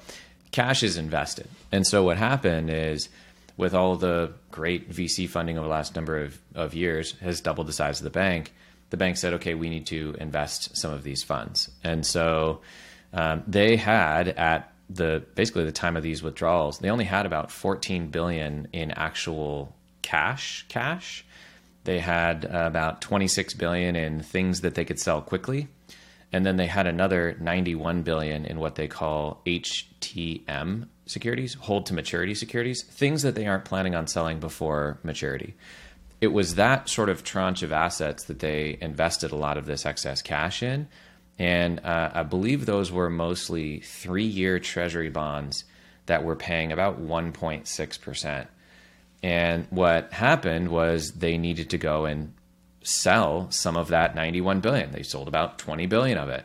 cash 0.53 0.83
is 0.83 0.97
invested. 0.97 1.49
And 1.73 1.87
so 1.87 2.03
what 2.05 2.17
happened 2.17 2.71
is 2.71 3.09
with 3.57 3.75
all 3.75 3.97
the 3.97 4.33
great 4.51 4.91
VC 4.91 5.29
funding 5.29 5.59
over 5.59 5.67
the 5.67 5.73
last 5.73 5.95
number 5.95 6.19
of, 6.19 6.39
of 6.55 6.75
years 6.75 7.13
has 7.21 7.41
doubled 7.41 7.67
the 7.67 7.73
size 7.73 8.01
of 8.01 8.05
the 8.05 8.11
bank. 8.11 8.53
The 8.91 8.97
bank 8.97 9.17
said, 9.17 9.35
okay, 9.35 9.55
we 9.55 9.69
need 9.69 9.87
to 9.87 10.17
invest 10.19 10.77
some 10.77 10.93
of 10.93 11.03
these 11.03 11.23
funds. 11.23 11.71
And 11.85 12.05
so 12.05 12.61
um, 13.13 13.43
they 13.47 13.77
had 13.77 14.29
at 14.29 14.73
the 14.89 15.23
basically 15.35 15.65
the 15.65 15.73
time 15.73 15.97
of 15.97 16.03
these 16.03 16.23
withdrawals, 16.23 16.79
they 16.79 16.91
only 16.91 17.05
had 17.05 17.27
about 17.27 17.53
14 17.53 18.09
billion 18.09 18.69
in 18.73 18.91
actual 18.91 19.75
cash 20.03 20.65
cash. 20.69 21.25
They 21.85 22.01
had 22.01 22.45
about 22.45 23.01
26 23.01 23.55
billion 23.55 23.95
in 23.95 24.21
things 24.21 24.63
that 24.63 24.75
they 24.75 24.85
could 24.85 24.99
sell 24.99 25.23
quickly 25.23 25.69
and 26.33 26.47
then 26.47 26.57
they 26.57 26.67
had 26.67 26.87
another 26.87 27.37
91 27.41 28.03
billion 28.03 28.47
in 28.47 28.61
what 28.61 28.77
they 28.77 28.87
call 28.87 29.43
HTM 29.47 30.87
securities, 31.07 31.55
hold 31.55 31.87
to 31.87 31.95
maturity 31.95 32.35
securities, 32.35 32.85
things 32.85 33.23
that 33.23 33.35
they 33.35 33.47
aren't 33.47 33.65
planning 33.65 33.95
on 33.95 34.07
selling 34.07 34.39
before 34.39 34.99
maturity. 35.03 35.55
It 36.21 36.29
was 36.29 36.55
that 36.55 36.89
sort 36.89 37.09
of 37.09 37.25
tranche 37.25 37.63
of 37.63 37.73
assets 37.73 38.25
that 38.25 38.39
they 38.39 38.79
invested 38.81 39.33
a 39.33 39.37
lot 39.37 39.57
of 39.57 39.67
this 39.67 39.85
excess 39.85 40.23
cash 40.23 40.63
in. 40.63 40.87
And 41.39 41.81
uh, 41.81 42.11
I 42.13 42.23
believe 42.23 42.67
those 42.67 42.93
were 42.93 43.11
mostly 43.11 43.81
three 43.81 44.27
year 44.27 44.59
treasury 44.59 45.09
bonds 45.09 45.65
that 46.07 46.23
were 46.23 46.37
paying 46.37 46.71
about 46.71 47.01
1.6%. 47.01 48.47
And 49.23 49.67
what 49.71 50.13
happened 50.13 50.69
was 50.69 51.13
they 51.13 51.39
needed 51.39 51.71
to 51.71 51.79
go 51.79 52.05
and 52.05 52.35
sell 52.83 53.51
some 53.51 53.77
of 53.77 53.89
that 53.89 54.15
91 54.15 54.61
billion. 54.61 54.93
They 54.93 55.03
sold 55.03 55.29
about 55.29 55.59
20 55.59 55.87
billion 55.87 56.19
of 56.19 56.29
it. 56.29 56.45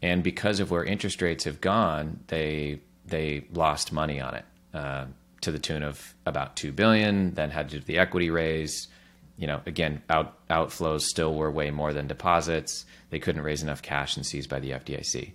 And 0.00 0.22
because 0.22 0.60
of 0.60 0.70
where 0.70 0.84
interest 0.84 1.22
rates 1.22 1.44
have 1.44 1.60
gone, 1.60 2.20
they 2.26 2.80
they 3.06 3.44
lost 3.52 3.92
money 3.92 4.20
on 4.20 4.34
it 4.34 4.44
uh, 4.74 5.06
to 5.40 5.50
the 5.50 5.58
tune 5.58 5.82
of 5.82 6.14
about 6.24 6.56
2 6.56 6.72
billion, 6.72 7.34
then 7.34 7.50
had 7.50 7.68
to 7.70 7.78
do 7.78 7.84
the 7.84 7.98
equity 7.98 8.30
raise. 8.30 8.88
You 9.36 9.46
know, 9.46 9.60
again, 9.66 10.02
out 10.10 10.46
outflows 10.48 11.02
still 11.02 11.34
were 11.34 11.50
way 11.50 11.70
more 11.70 11.92
than 11.92 12.06
deposits. 12.06 12.84
They 13.10 13.18
couldn't 13.18 13.42
raise 13.42 13.62
enough 13.62 13.82
cash 13.82 14.16
and 14.16 14.26
seized 14.26 14.50
by 14.50 14.60
the 14.60 14.70
FDIC. 14.70 15.32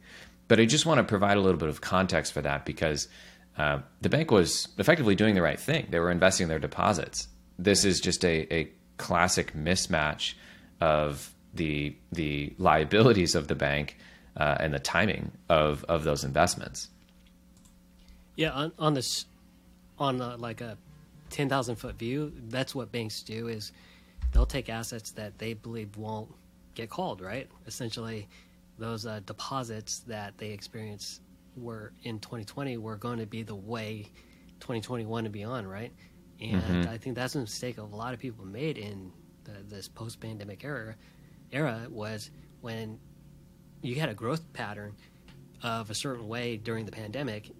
But 0.47 0.59
I 0.59 0.65
just 0.65 0.85
want 0.85 0.99
to 0.99 1.03
provide 1.03 1.37
a 1.37 1.41
little 1.41 1.59
bit 1.59 1.69
of 1.69 1.81
context 1.81 2.33
for 2.33 2.41
that 2.41 2.65
because 2.65 3.07
uh, 3.57 3.79
the 4.01 4.09
bank 4.09 4.31
was 4.31 4.67
effectively 4.77 5.15
doing 5.15 5.35
the 5.35 5.41
right 5.41 5.59
thing. 5.59 5.87
They 5.89 5.99
were 5.99 6.11
investing 6.11 6.47
their 6.47 6.59
deposits. 6.59 7.27
This 7.59 7.83
is 7.83 7.99
just 7.99 8.23
a, 8.23 8.53
a 8.53 8.69
classic 8.97 9.53
mismatch 9.53 10.33
of 10.81 11.33
the 11.53 11.95
the 12.11 12.53
liabilities 12.57 13.35
of 13.35 13.47
the 13.47 13.55
bank 13.55 13.97
uh, 14.35 14.57
and 14.59 14.73
the 14.73 14.79
timing 14.79 15.31
of 15.49 15.83
of 15.85 16.03
those 16.03 16.23
investments. 16.23 16.89
Yeah, 18.35 18.51
on, 18.51 18.71
on 18.77 18.93
this, 18.93 19.25
on 19.97 20.21
a, 20.21 20.37
like 20.37 20.61
a 20.61 20.77
ten 21.29 21.49
thousand 21.49 21.75
foot 21.77 21.95
view, 21.97 22.31
that's 22.49 22.75
what 22.75 22.91
banks 22.91 23.23
do 23.23 23.47
is 23.47 23.71
they'll 24.31 24.45
take 24.45 24.69
assets 24.69 25.11
that 25.11 25.39
they 25.39 25.53
believe 25.53 25.97
won't 25.97 26.31
get 26.75 26.89
called. 26.89 27.21
Right, 27.21 27.49
essentially, 27.65 28.27
those 28.77 29.05
uh, 29.05 29.21
deposits 29.25 29.99
that 30.07 30.37
they 30.37 30.51
experience 30.51 31.19
were 31.55 31.91
in 32.03 32.19
2020 32.19 32.77
were 32.77 32.95
going 32.95 33.17
to 33.17 33.25
be 33.25 33.41
the 33.41 33.55
way 33.55 34.05
2021 34.59 35.25
and 35.25 35.33
beyond. 35.33 35.69
Right, 35.69 35.91
and 36.41 36.61
mm-hmm. 36.61 36.89
I 36.89 36.97
think 36.97 37.15
that's 37.15 37.35
a 37.35 37.39
mistake 37.39 37.77
of 37.77 37.91
a 37.91 37.95
lot 37.95 38.13
of 38.13 38.19
people 38.19 38.45
made 38.45 38.77
in 38.77 39.11
the, 39.43 39.63
this 39.67 39.87
post-pandemic 39.87 40.63
era. 40.63 40.95
Era 41.51 41.87
was 41.89 42.29
when 42.61 42.99
you 43.81 43.95
had 43.95 44.09
a 44.09 44.13
growth 44.13 44.53
pattern 44.53 44.93
of 45.63 45.89
a 45.89 45.95
certain 45.95 46.27
way 46.27 46.57
during 46.57 46.85
the 46.85 46.91
pandemic. 46.91 47.51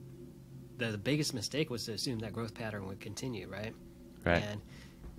The, 0.78 0.92
the 0.92 0.98
biggest 0.98 1.34
mistake 1.34 1.70
was 1.70 1.86
to 1.86 1.94
assume 1.94 2.20
that 2.20 2.34
growth 2.34 2.54
pattern 2.54 2.88
would 2.88 3.00
continue, 3.00 3.48
right? 3.48 3.74
Right. 4.26 4.44
And 4.44 4.62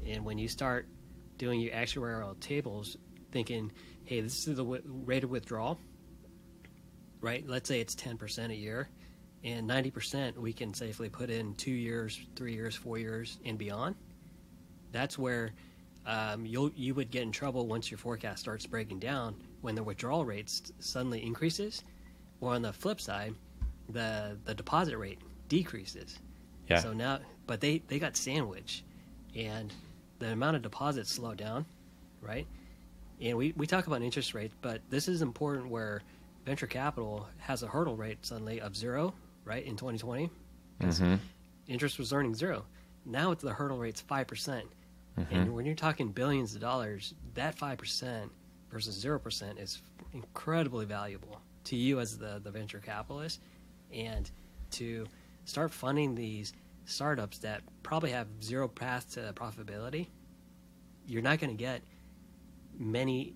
and 0.06 0.24
when 0.24 0.38
you 0.38 0.48
start 0.48 0.86
doing 1.38 1.60
your 1.60 1.72
actuarial 1.74 2.38
tables, 2.38 2.96
thinking, 3.32 3.72
hey, 4.04 4.20
this 4.20 4.46
is 4.46 4.56
the 4.56 4.64
w- 4.64 4.82
rate 4.84 5.24
of 5.24 5.30
withdrawal, 5.30 5.80
right? 7.20 7.44
Let's 7.46 7.68
say 7.68 7.80
it's 7.80 7.94
ten 7.94 8.16
percent 8.16 8.52
a 8.52 8.56
year 8.56 8.88
and 9.44 9.68
90% 9.68 10.36
we 10.36 10.52
can 10.52 10.74
safely 10.74 11.08
put 11.08 11.30
in 11.30 11.54
two 11.54 11.70
years, 11.70 12.20
three 12.34 12.54
years, 12.54 12.74
four 12.74 12.98
years, 12.98 13.38
and 13.44 13.56
beyond. 13.56 13.94
That's 14.92 15.18
where 15.18 15.52
um, 16.06 16.46
you 16.46 16.72
you 16.74 16.94
would 16.94 17.10
get 17.10 17.22
in 17.22 17.30
trouble 17.30 17.66
once 17.66 17.90
your 17.90 17.98
forecast 17.98 18.40
starts 18.40 18.66
breaking 18.66 18.98
down 18.98 19.36
when 19.60 19.74
the 19.74 19.82
withdrawal 19.82 20.24
rates 20.24 20.72
suddenly 20.78 21.22
increases, 21.24 21.84
or 22.40 22.54
on 22.54 22.62
the 22.62 22.72
flip 22.72 23.00
side, 23.00 23.34
the 23.90 24.38
the 24.44 24.54
deposit 24.54 24.96
rate 24.96 25.18
decreases. 25.48 26.18
Yeah. 26.68 26.80
So 26.80 26.92
now, 26.92 27.20
but 27.46 27.60
they 27.60 27.82
they 27.88 27.98
got 27.98 28.16
sandwiched, 28.16 28.84
and 29.36 29.72
the 30.18 30.32
amount 30.32 30.56
of 30.56 30.62
deposits 30.62 31.12
slowed 31.12 31.36
down, 31.36 31.66
right? 32.22 32.46
And 33.20 33.36
we 33.36 33.52
we 33.56 33.66
talk 33.66 33.86
about 33.86 34.00
interest 34.00 34.32
rates, 34.32 34.54
but 34.62 34.80
this 34.88 35.08
is 35.08 35.20
important 35.20 35.68
where 35.68 36.02
venture 36.46 36.66
capital 36.66 37.28
has 37.38 37.62
a 37.62 37.66
hurdle 37.66 37.96
rate 37.96 38.24
suddenly 38.24 38.60
of 38.62 38.74
zero 38.74 39.12
right 39.48 39.64
in 39.64 39.76
2020 39.76 40.30
mm-hmm. 40.80 41.14
interest 41.66 41.98
was 41.98 42.12
earning 42.12 42.34
zero. 42.34 42.64
Now 43.04 43.30
it's 43.32 43.42
the 43.42 43.52
hurdle 43.52 43.78
rate's 43.78 44.02
5%. 44.02 44.62
Mm-hmm. 45.18 45.34
and 45.34 45.54
when 45.54 45.66
you're 45.66 45.74
talking 45.74 46.08
billions 46.12 46.54
of 46.54 46.60
dollars 46.60 47.14
that 47.34 47.56
5% 47.58 48.30
versus 48.70 49.04
0% 49.04 49.60
is 49.60 49.82
incredibly 50.12 50.84
valuable 50.84 51.40
to 51.64 51.74
you 51.74 51.98
as 51.98 52.16
the, 52.16 52.40
the 52.44 52.50
venture 52.52 52.78
capitalist 52.78 53.40
and 53.92 54.30
to 54.70 55.06
start 55.44 55.72
funding 55.72 56.14
these 56.14 56.52
startups 56.84 57.38
that 57.38 57.62
probably 57.82 58.10
have 58.10 58.28
zero 58.42 58.68
path 58.68 59.12
to 59.14 59.32
profitability 59.34 60.06
you're 61.06 61.22
not 61.22 61.40
going 61.40 61.50
to 61.50 61.56
get 61.56 61.82
many 62.78 63.34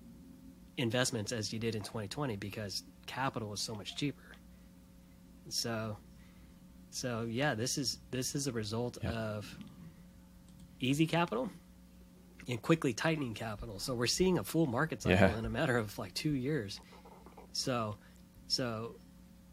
investments 0.77 1.31
as 1.31 1.51
you 1.51 1.59
did 1.59 1.75
in 1.75 1.81
2020 1.81 2.37
because 2.37 2.83
capital 3.05 3.49
was 3.49 3.59
so 3.59 3.75
much 3.75 3.95
cheaper 3.95 4.32
so, 5.53 5.97
so 6.89 7.27
yeah, 7.29 7.53
this 7.53 7.77
is 7.77 7.99
this 8.09 8.33
is 8.33 8.47
a 8.47 8.51
result 8.51 8.97
yeah. 9.03 9.11
of 9.11 9.57
easy 10.79 11.05
capital 11.05 11.49
and 12.47 12.59
quickly 12.61 12.91
tightening 12.91 13.35
capital. 13.35 13.77
So 13.77 13.93
we're 13.93 14.07
seeing 14.07 14.39
a 14.39 14.43
full 14.43 14.65
market 14.65 15.03
cycle 15.03 15.29
yeah. 15.29 15.37
in 15.37 15.45
a 15.45 15.49
matter 15.49 15.77
of 15.77 15.97
like 15.99 16.13
two 16.15 16.31
years. 16.31 16.79
So, 17.51 17.95
so 18.47 18.95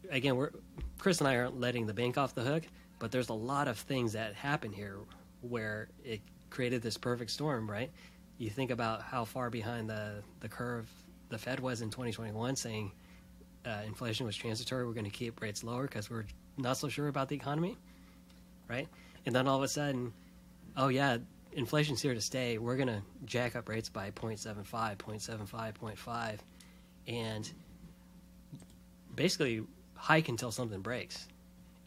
again, 0.09 0.35
we're 0.35 0.49
Chris 0.97 1.19
and 1.19 1.27
I 1.27 1.37
aren't 1.37 1.59
letting 1.59 1.85
the 1.85 1.93
bank 1.93 2.17
off 2.17 2.33
the 2.33 2.41
hook, 2.41 2.63
but 2.97 3.11
there's 3.11 3.29
a 3.29 3.33
lot 3.33 3.67
of 3.67 3.77
things 3.77 4.13
that 4.13 4.33
happen 4.33 4.73
here 4.73 4.97
where 5.41 5.89
it 6.03 6.21
created 6.49 6.81
this 6.81 6.97
perfect 6.97 7.29
storm, 7.29 7.69
right? 7.69 7.91
You 8.39 8.49
think 8.49 8.71
about 8.71 9.03
how 9.03 9.23
far 9.23 9.51
behind 9.51 9.87
the 9.87 10.23
the 10.39 10.49
curve 10.49 10.89
the 11.29 11.37
Fed 11.37 11.59
was 11.59 11.81
in 11.81 11.91
2021, 11.91 12.55
saying 12.55 12.91
uh, 13.65 13.81
inflation 13.85 14.25
was 14.25 14.35
transitory. 14.35 14.85
We're 14.85 14.93
going 14.93 15.05
to 15.05 15.11
keep 15.11 15.41
rates 15.41 15.63
lower 15.63 15.83
because 15.83 16.09
we're 16.09 16.25
not 16.57 16.77
so 16.77 16.87
sure 16.87 17.07
about 17.07 17.29
the 17.29 17.35
economy, 17.35 17.77
right? 18.67 18.87
And 19.25 19.35
then 19.35 19.47
all 19.47 19.57
of 19.57 19.63
a 19.63 19.67
sudden, 19.67 20.13
oh 20.77 20.87
yeah, 20.87 21.17
inflation's 21.53 22.01
here 22.01 22.13
to 22.13 22.21
stay. 22.21 22.57
We're 22.57 22.77
going 22.77 22.87
to 22.87 23.01
jack 23.25 23.55
up 23.55 23.69
rates 23.69 23.89
by 23.89 24.11
0.75, 24.11 24.97
0.75, 24.97 25.73
0.5, 25.73 26.37
and 27.07 27.51
basically 29.15 29.63
hike 29.95 30.29
until 30.29 30.51
something 30.51 30.81
breaks. 30.81 31.27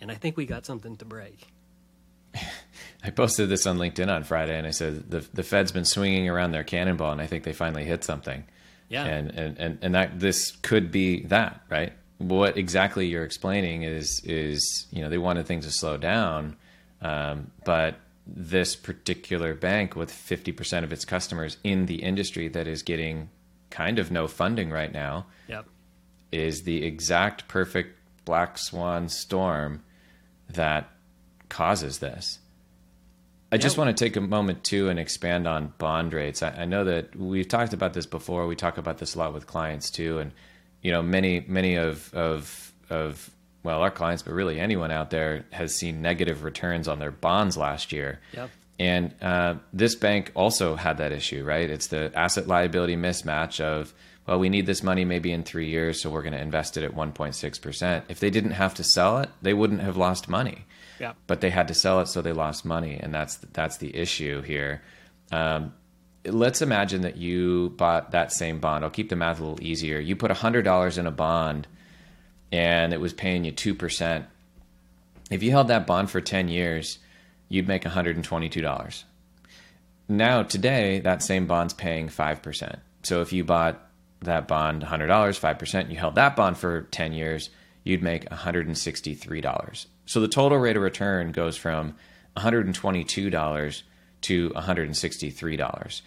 And 0.00 0.10
I 0.10 0.14
think 0.14 0.36
we 0.36 0.46
got 0.46 0.66
something 0.66 0.96
to 0.96 1.04
break. 1.04 1.46
I 3.02 3.10
posted 3.10 3.48
this 3.48 3.66
on 3.66 3.78
LinkedIn 3.78 4.08
on 4.08 4.24
Friday, 4.24 4.56
and 4.56 4.66
I 4.66 4.70
said 4.70 5.10
the 5.10 5.26
the 5.32 5.42
Fed's 5.42 5.72
been 5.72 5.84
swinging 5.84 6.28
around 6.28 6.52
their 6.52 6.64
cannonball, 6.64 7.12
and 7.12 7.20
I 7.20 7.26
think 7.26 7.44
they 7.44 7.52
finally 7.52 7.84
hit 7.84 8.02
something. 8.02 8.44
Yeah. 8.88 9.04
And, 9.04 9.30
and, 9.30 9.58
and, 9.58 9.78
and 9.82 9.94
that 9.94 10.20
this 10.20 10.52
could 10.62 10.90
be 10.90 11.22
that, 11.24 11.62
right? 11.70 11.92
What 12.18 12.56
exactly 12.56 13.06
you're 13.06 13.24
explaining 13.24 13.82
is, 13.82 14.22
is, 14.24 14.86
you 14.90 15.02
know, 15.02 15.08
they 15.08 15.18
wanted 15.18 15.46
things 15.46 15.66
to 15.66 15.72
slow 15.72 15.96
down. 15.96 16.56
Um, 17.00 17.50
but 17.64 17.96
this 18.26 18.74
particular 18.76 19.54
bank 19.54 19.96
with 19.96 20.10
50% 20.10 20.84
of 20.84 20.92
its 20.92 21.04
customers 21.04 21.58
in 21.62 21.86
the 21.86 21.96
industry 21.96 22.48
that 22.48 22.66
is 22.66 22.82
getting 22.82 23.28
kind 23.70 23.98
of 23.98 24.10
no 24.10 24.26
funding 24.26 24.70
right 24.70 24.92
now 24.92 25.26
yep. 25.48 25.66
is 26.32 26.62
the 26.62 26.84
exact 26.84 27.48
perfect 27.48 27.98
black 28.24 28.56
swan 28.56 29.08
storm 29.08 29.82
that 30.48 30.88
causes 31.48 31.98
this. 31.98 32.38
I 33.54 33.56
just 33.56 33.78
want 33.78 33.96
to 33.96 34.04
take 34.04 34.16
a 34.16 34.20
moment 34.20 34.64
too 34.64 34.88
and 34.88 34.98
expand 34.98 35.46
on 35.46 35.72
bond 35.78 36.12
rates. 36.12 36.42
I, 36.42 36.50
I, 36.50 36.64
know 36.64 36.84
that 36.84 37.14
we've 37.14 37.46
talked 37.46 37.72
about 37.72 37.92
this 37.92 38.04
before. 38.04 38.46
We 38.48 38.56
talk 38.56 38.78
about 38.78 38.98
this 38.98 39.14
a 39.14 39.18
lot 39.18 39.32
with 39.32 39.46
clients 39.46 39.90
too, 39.90 40.18
and 40.18 40.32
you 40.82 40.90
know, 40.90 41.02
many 41.02 41.44
many 41.46 41.76
of 41.76 42.12
of 42.14 42.72
of 42.90 43.30
well, 43.62 43.80
our 43.80 43.90
clients, 43.90 44.22
but 44.22 44.32
really 44.32 44.60
anyone 44.60 44.90
out 44.90 45.10
there 45.10 45.46
has 45.52 45.74
seen 45.74 46.02
negative 46.02 46.42
returns 46.42 46.86
on 46.86 46.98
their 46.98 47.10
bonds 47.10 47.56
last 47.56 47.92
year. 47.92 48.20
Yep. 48.34 48.50
And 48.78 49.14
uh, 49.22 49.54
this 49.72 49.94
bank 49.94 50.32
also 50.34 50.74
had 50.76 50.98
that 50.98 51.12
issue, 51.12 51.44
right? 51.44 51.70
It's 51.70 51.86
the 51.86 52.12
asset 52.14 52.46
liability 52.46 52.96
mismatch 52.96 53.60
of, 53.60 53.94
well, 54.26 54.38
we 54.38 54.48
need 54.50 54.66
this 54.66 54.82
money 54.82 55.04
maybe 55.04 55.32
in 55.32 55.44
three 55.44 55.68
years, 55.68 56.02
so 56.02 56.10
we're 56.10 56.22
going 56.22 56.34
to 56.34 56.40
invest 56.40 56.76
it 56.76 56.84
at 56.84 56.94
1.6%. 56.94 58.02
If 58.08 58.20
they 58.20 58.30
didn't 58.30 58.50
have 58.50 58.74
to 58.74 58.84
sell 58.84 59.18
it, 59.18 59.30
they 59.40 59.54
wouldn't 59.54 59.80
have 59.80 59.96
lost 59.96 60.28
money. 60.28 60.66
Yeah. 60.98 61.14
But 61.26 61.40
they 61.40 61.50
had 61.50 61.68
to 61.68 61.74
sell 61.74 62.00
it, 62.00 62.08
so 62.08 62.22
they 62.22 62.32
lost 62.32 62.64
money, 62.64 62.98
and 63.00 63.12
that's 63.12 63.36
that's 63.52 63.78
the 63.78 63.94
issue 63.96 64.42
here. 64.42 64.82
Um, 65.32 65.72
let's 66.24 66.62
imagine 66.62 67.02
that 67.02 67.16
you 67.16 67.70
bought 67.76 68.12
that 68.12 68.32
same 68.32 68.60
bond. 68.60 68.84
I'll 68.84 68.90
keep 68.90 69.08
the 69.08 69.16
math 69.16 69.40
a 69.40 69.42
little 69.42 69.62
easier. 69.62 69.98
You 69.98 70.16
put 70.16 70.30
$100 70.30 70.98
in 70.98 71.06
a 71.06 71.10
bond, 71.10 71.66
and 72.52 72.92
it 72.92 73.00
was 73.00 73.12
paying 73.12 73.44
you 73.44 73.52
2%. 73.52 74.26
If 75.30 75.42
you 75.42 75.50
held 75.50 75.68
that 75.68 75.86
bond 75.86 76.10
for 76.10 76.20
10 76.20 76.48
years, 76.48 76.98
you'd 77.48 77.68
make 77.68 77.84
$122. 77.84 79.04
Now, 80.08 80.42
today, 80.42 81.00
that 81.00 81.22
same 81.22 81.46
bond's 81.46 81.74
paying 81.74 82.08
5%. 82.08 82.78
So 83.02 83.20
if 83.20 83.32
you 83.32 83.44
bought 83.44 83.80
that 84.20 84.48
bond 84.48 84.82
$100, 84.82 85.08
5%, 85.08 85.90
you 85.90 85.96
held 85.96 86.14
that 86.16 86.36
bond 86.36 86.58
for 86.58 86.82
10 86.82 87.12
years, 87.12 87.50
you'd 87.84 88.02
make 88.02 88.28
$163. 88.28 89.86
So 90.06 90.20
the 90.20 90.28
total 90.28 90.58
rate 90.58 90.76
of 90.76 90.82
return 90.82 91.32
goes 91.32 91.56
from 91.56 91.96
$122 92.36 93.82
to 94.22 94.50
$163. 94.50 96.00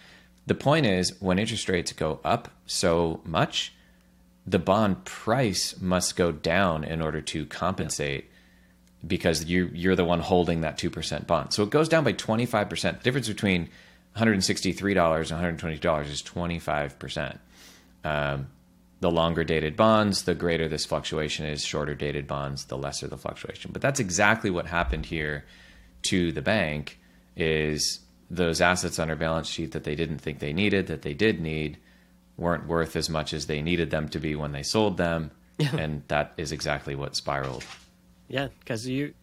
The 0.46 0.54
point 0.54 0.86
is, 0.86 1.20
when 1.20 1.38
interest 1.38 1.68
rates 1.68 1.92
go 1.92 2.20
up 2.24 2.48
so 2.66 3.20
much, 3.24 3.74
the 4.46 4.58
bond 4.58 5.04
price 5.04 5.78
must 5.80 6.16
go 6.16 6.32
down 6.32 6.84
in 6.84 7.02
order 7.02 7.20
to 7.20 7.44
compensate 7.46 8.30
because 9.06 9.44
you 9.44 9.70
you're 9.74 9.94
the 9.94 10.04
one 10.04 10.20
holding 10.20 10.62
that 10.62 10.78
2% 10.78 11.26
bond. 11.26 11.52
So 11.52 11.62
it 11.62 11.70
goes 11.70 11.88
down 11.88 12.04
by 12.04 12.14
25%. 12.14 12.68
The 12.68 13.04
difference 13.04 13.28
between 13.28 13.68
$163 14.16 15.30
and 15.30 15.58
$120 15.60 16.06
is 16.06 16.22
25%. 16.22 17.38
Um, 18.04 18.48
the 19.00 19.10
longer 19.10 19.44
dated 19.44 19.76
bonds, 19.76 20.24
the 20.24 20.34
greater 20.34 20.68
this 20.68 20.84
fluctuation 20.84 21.46
is. 21.46 21.64
Shorter 21.64 21.94
dated 21.94 22.26
bonds, 22.26 22.64
the 22.64 22.76
lesser 22.76 23.06
the 23.06 23.16
fluctuation. 23.16 23.70
But 23.72 23.82
that's 23.82 24.00
exactly 24.00 24.50
what 24.50 24.66
happened 24.66 25.06
here 25.06 25.44
to 26.02 26.32
the 26.32 26.42
bank 26.42 26.98
is 27.36 28.00
those 28.30 28.60
assets 28.60 28.98
on 28.98 29.08
our 29.08 29.16
balance 29.16 29.48
sheet 29.48 29.72
that 29.72 29.84
they 29.84 29.94
didn't 29.94 30.18
think 30.18 30.40
they 30.40 30.52
needed, 30.52 30.88
that 30.88 31.02
they 31.02 31.14
did 31.14 31.40
need, 31.40 31.78
weren't 32.36 32.66
worth 32.66 32.96
as 32.96 33.08
much 33.08 33.32
as 33.32 33.46
they 33.46 33.62
needed 33.62 33.90
them 33.90 34.08
to 34.08 34.18
be 34.18 34.34
when 34.34 34.52
they 34.52 34.62
sold 34.62 34.96
them. 34.96 35.30
and 35.72 36.02
that 36.08 36.32
is 36.36 36.52
exactly 36.52 36.94
what 36.94 37.16
spiraled. 37.16 37.64
Yeah, 38.28 38.48
because 38.60 38.86
you 38.86 39.14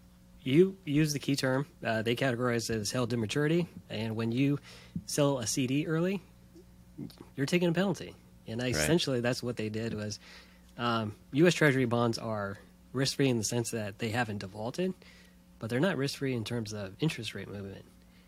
you 0.41 0.77
use 0.85 1.13
the 1.13 1.19
key 1.19 1.35
term. 1.35 1.65
Uh, 1.83 2.01
they 2.01 2.15
categorize 2.15 2.69
it 2.69 2.79
as 2.79 2.91
held 2.91 3.09
to 3.11 3.17
maturity, 3.17 3.67
and 3.89 4.15
when 4.15 4.31
you 4.31 4.59
sell 5.05 5.39
a 5.39 5.47
CD 5.47 5.87
early, 5.87 6.21
you're 7.35 7.45
taking 7.45 7.69
a 7.69 7.71
penalty. 7.71 8.15
And 8.47 8.61
essentially, 8.61 9.21
that's 9.21 9.41
what 9.41 9.55
they 9.57 9.69
did 9.69 9.93
was 9.93 10.19
um, 10.77 11.15
U.S. 11.33 11.53
Treasury 11.53 11.85
bonds 11.85 12.17
are 12.17 12.57
risk 12.93 13.15
free 13.17 13.29
in 13.29 13.37
the 13.37 13.43
sense 13.43 13.71
that 13.71 13.99
they 13.99 14.09
haven't 14.09 14.39
defaulted, 14.39 14.93
but 15.59 15.69
they're 15.69 15.79
not 15.79 15.97
risk 15.97 16.17
free 16.19 16.33
in 16.33 16.43
terms 16.43 16.73
of 16.73 16.93
interest 16.99 17.33
rate 17.35 17.47
movement. 17.49 17.85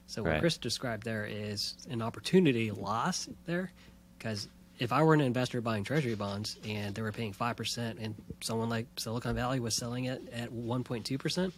So 0.08 0.24
what 0.24 0.32
Right. 0.32 0.40
Chris 0.40 0.58
described 0.58 1.04
there 1.04 1.26
is 1.26 1.76
an 1.90 2.02
opportunity 2.02 2.72
loss 2.72 3.28
there, 3.46 3.72
because 4.18 4.48
if 4.80 4.92
I 4.92 5.04
were 5.04 5.14
an 5.14 5.22
investor 5.22 5.60
buying 5.62 5.84
Treasury 5.84 6.16
bonds 6.16 6.58
and 6.68 6.96
they 6.96 7.02
were 7.02 7.12
paying 7.12 7.34
five 7.34 7.56
percent, 7.58 8.00
and 8.00 8.16
someone 8.42 8.70
like 8.70 8.88
Silicon 8.98 9.36
Valley 9.36 9.60
was 9.60 9.76
selling 9.76 10.06
it 10.06 10.22
at 10.34 10.52
one 10.52 10.84
point 10.84 11.06
two 11.06 11.18
percent, 11.18 11.54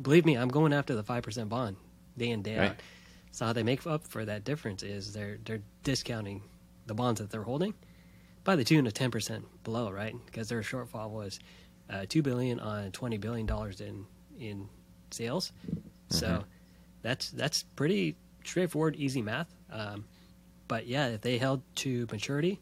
believe 0.00 0.24
me, 0.24 0.36
I'm 0.36 0.48
going 0.48 0.72
after 0.72 0.94
the 0.94 1.02
five 1.02 1.22
percent 1.22 1.48
bond 1.48 1.76
day 2.16 2.30
in 2.30 2.42
day 2.42 2.58
Right. 2.58 2.70
out. 2.70 2.76
So 3.32 3.46
how 3.46 3.52
they 3.52 3.62
make 3.62 3.86
up 3.86 4.06
for 4.06 4.24
that 4.24 4.44
difference 4.44 4.82
is 4.82 5.12
they're 5.12 5.38
they're 5.44 5.62
discounting 5.84 6.42
the 6.90 6.94
bonds 6.94 7.20
that 7.20 7.30
they're 7.30 7.44
holding 7.44 7.72
by 8.42 8.56
the 8.56 8.64
tune 8.64 8.84
of 8.84 8.92
ten 8.92 9.12
percent 9.12 9.44
below, 9.62 9.92
right? 9.92 10.12
Because 10.26 10.48
their 10.48 10.60
shortfall 10.60 11.08
was 11.10 11.38
uh, 11.88 12.04
two 12.08 12.20
billion 12.20 12.58
on 12.58 12.90
twenty 12.90 13.16
billion 13.16 13.46
dollars 13.46 13.80
in 13.80 14.06
in 14.40 14.68
sales. 15.12 15.52
So 16.08 16.42
that's 17.02 17.30
that's 17.30 17.62
pretty 17.76 18.16
straightforward, 18.44 18.96
easy 18.96 19.22
math. 19.22 19.54
Um, 19.70 20.04
but 20.66 20.88
yeah, 20.88 21.06
if 21.08 21.20
they 21.20 21.38
held 21.38 21.62
to 21.76 22.08
maturity, 22.10 22.58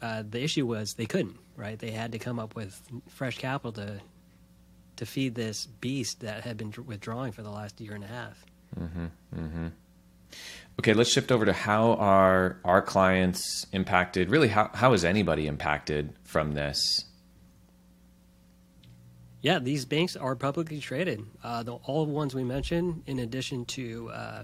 uh, 0.00 0.22
the 0.28 0.40
issue 0.40 0.64
was 0.64 0.94
they 0.94 1.06
couldn't, 1.06 1.36
right? 1.56 1.76
They 1.76 1.90
had 1.90 2.12
to 2.12 2.20
come 2.20 2.38
up 2.38 2.54
with 2.54 2.80
fresh 3.08 3.38
capital 3.38 3.72
to 3.72 4.00
to 4.98 5.04
feed 5.04 5.34
this 5.34 5.66
beast 5.66 6.20
that 6.20 6.44
had 6.44 6.56
been 6.56 6.72
withdrawing 6.86 7.32
for 7.32 7.42
the 7.42 7.50
last 7.50 7.80
year 7.80 7.94
and 7.94 8.04
a 8.04 8.06
half. 8.06 8.46
Okay, 10.78 10.94
let's 10.94 11.10
shift 11.10 11.30
over 11.30 11.44
to 11.44 11.52
how 11.52 11.92
are 11.94 12.58
our 12.64 12.80
clients 12.82 13.66
impacted? 13.72 14.30
Really, 14.30 14.48
how, 14.48 14.70
how 14.74 14.92
is 14.94 15.04
anybody 15.04 15.46
impacted 15.46 16.14
from 16.24 16.52
this? 16.52 17.04
Yeah, 19.42 19.58
these 19.58 19.84
banks 19.84 20.16
are 20.16 20.36
publicly 20.36 20.78
traded. 20.78 21.26
Uh, 21.42 21.62
the, 21.62 21.74
all 21.74 22.06
the 22.06 22.12
ones 22.12 22.34
we 22.34 22.44
mentioned, 22.44 23.02
in 23.06 23.18
addition 23.18 23.64
to 23.66 24.10
uh, 24.10 24.42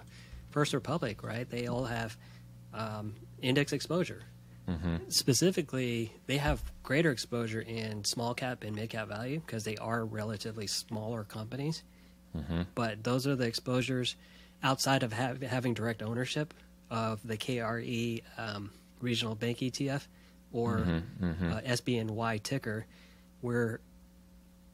First 0.51 0.75
Republic, 0.75 1.23
right? 1.23 1.49
They 1.49 1.67
all 1.67 1.85
have 1.85 2.17
um, 2.75 3.15
index 3.41 3.73
exposure. 3.73 4.23
Specifically, 5.09 6.13
they 6.27 6.37
have 6.37 6.63
greater 6.83 7.11
exposure 7.11 7.63
in 7.63 8.05
small 8.05 8.35
cap 8.35 8.65
and 8.65 8.77
mid 8.77 8.91
cap 8.91 9.09
value 9.09 9.41
because 9.41 9.65
they 9.65 9.77
are 9.77 10.05
relatively 10.05 10.67
smaller 10.67 11.25
companies. 11.25 11.83
But 12.75 13.03
those 13.03 13.27
are 13.27 13.35
the 13.35 13.47
exposures 13.47 14.15
outside 14.63 15.03
of 15.03 15.13
ha- 15.13 15.35
having 15.47 15.75
direct 15.75 16.03
ownership 16.03 16.53
of 16.91 17.21
the 17.27 17.37
KRE 17.37 18.23
um, 18.39 18.71
regional 19.01 19.35
bank 19.35 19.59
ETF 19.59 20.07
or 20.53 20.79
Uh, 21.53 21.61
SBNY 21.61 22.43
ticker, 22.43 22.87
where 23.41 23.81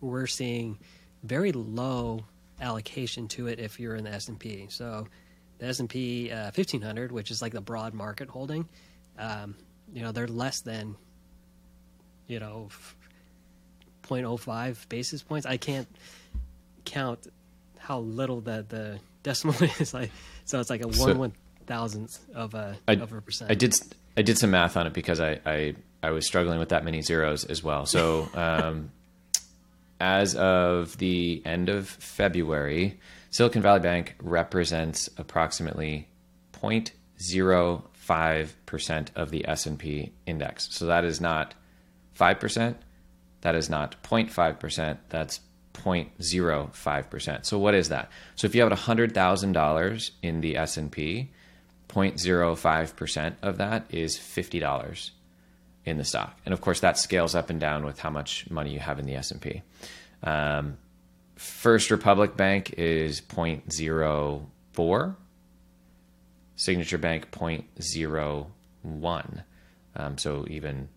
we're 0.01 0.27
seeing 0.27 0.79
very 1.23 1.53
low 1.53 2.25
allocation 2.61 3.27
to 3.29 3.49
it 3.49 3.59
if 3.59 3.81
you're 3.81 3.97
in 3.97 4.05
the 4.05 4.11
S&P. 4.13 4.67
So 4.69 5.09
the 5.59 5.67
S&P 5.67 6.31
uh, 6.31 6.51
1500, 6.55 7.11
which 7.11 7.31
is 7.31 7.43
like 7.43 7.53
the 7.53 7.61
broad 7.61 7.93
market 7.95 8.29
holding, 8.29 8.69
um, 9.19 9.57
you 9.93 10.03
know, 10.03 10.13
they're 10.13 10.29
less 10.29 10.61
than, 10.61 10.97
you 12.29 12.39
know, 12.41 12.69
f- 12.71 12.97
0.05 14.05 14.89
basis 14.89 15.23
points. 15.23 15.47
I 15.47 15.57
can't 15.57 15.89
count 16.85 17.27
how 17.85 17.99
little 18.01 18.41
the, 18.41 18.65
the 18.69 18.99
decimal 19.23 19.55
is. 19.79 19.93
Like, 19.93 20.11
so 20.47 20.59
it's 20.59 20.71
like 20.71 20.83
a 20.83 20.87
one 20.89 20.95
So- 20.97 21.15
one 21.15 21.33
thousandth 21.67 22.19
of 22.35 22.55
a 22.55 22.77
I, 22.89 22.93
of 22.95 23.13
a 23.13 23.21
percent. 23.21 23.51
I 23.51 23.55
did 23.55 23.75
I 24.17 24.23
did 24.23 24.39
some 24.39 24.51
math 24.51 24.77
on 24.77 24.87
it 24.87 24.93
because 24.93 25.21
I 25.21 25.41
I, 25.47 25.75
I 26.03 26.11
was 26.11 26.27
struggling 26.27 26.59
with 26.59 26.71
that 26.71 26.85
many 26.85 27.01
zeros 27.03 27.45
as 27.45 27.63
well. 27.63 27.87
So 27.87 28.29
um, 28.35 28.91
as 30.01 30.35
of 30.35 30.99
the 30.99 31.41
end 31.45 31.69
of 31.69 31.89
February, 31.89 33.01
Silicon 33.31 33.63
Valley 33.63 33.81
Bank 33.81 34.15
represents 34.23 35.09
approximately 35.17 36.09
0.05 36.53 38.49
percent 38.67 39.11
of 39.15 39.31
the 39.31 39.47
S 39.49 39.67
and 39.67 39.79
P 39.79 40.13
index. 40.27 40.69
So 40.71 40.87
that 40.87 41.05
is 41.05 41.21
not 41.21 41.55
five 42.15 42.41
percent. 42.41 42.77
That 43.43 43.55
is 43.55 43.69
not 43.69 44.03
0.5 44.03 44.59
percent. 44.59 45.01
That's 45.09 45.41
0.05 45.75 47.11
percent. 47.11 47.47
So 47.47 47.59
what 47.59 47.75
is 47.75 47.91
that? 47.91 48.11
So 48.37 48.47
if 48.47 48.55
you 48.55 48.63
have 48.63 48.73
hundred 48.73 49.13
thousand 49.13 49.53
dollars 49.53 50.13
in 50.23 50.41
the 50.41 50.57
S 50.57 50.77
and 50.77 50.91
P, 50.91 51.31
0.05% 51.95 53.35
of 53.43 53.59
that 53.59 53.85
is 53.91 54.17
$50 54.17 55.11
in 55.85 55.99
the 55.99 56.05
stock. 56.05 56.37
And 56.45 56.53
of 56.53 56.61
course 56.61 56.81
that 56.81 56.99
scales 56.99 57.37
up 57.37 57.51
and 57.51 57.61
down 57.61 57.85
with 57.85 58.01
how 58.01 58.11
much 58.11 58.51
money 58.51 58.73
you 58.73 58.81
have 58.81 58.99
in 58.99 59.07
the 59.07 59.15
S&P. 59.15 59.63
Um, 60.23 60.79
First 61.37 61.91
Republic 61.91 62.37
Bank 62.37 62.75
is 62.79 63.21
0.04. 63.21 65.17
Signature 66.57 66.99
Bank 66.99 67.33
0.01. 67.33 69.45
Um, 69.97 70.19
so 70.19 70.47
even 70.49 70.89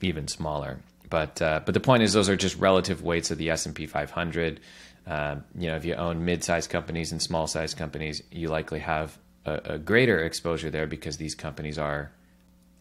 even 0.00 0.26
smaller. 0.26 0.80
But 1.12 1.42
uh, 1.42 1.60
but 1.66 1.74
the 1.74 1.80
point 1.80 2.02
is, 2.02 2.14
those 2.14 2.30
are 2.30 2.36
just 2.36 2.56
relative 2.56 3.02
weights 3.02 3.30
of 3.30 3.36
the 3.36 3.50
S 3.50 3.66
and 3.66 3.74
P 3.74 3.84
500. 3.84 4.60
Um, 5.06 5.44
you 5.54 5.68
know, 5.68 5.76
if 5.76 5.84
you 5.84 5.94
own 5.94 6.24
mid-sized 6.24 6.70
companies 6.70 7.12
and 7.12 7.20
small-sized 7.20 7.76
companies, 7.76 8.22
you 8.30 8.48
likely 8.48 8.78
have 8.78 9.18
a, 9.44 9.60
a 9.74 9.78
greater 9.78 10.20
exposure 10.20 10.70
there 10.70 10.86
because 10.86 11.18
these 11.18 11.34
companies 11.34 11.76
are 11.76 12.12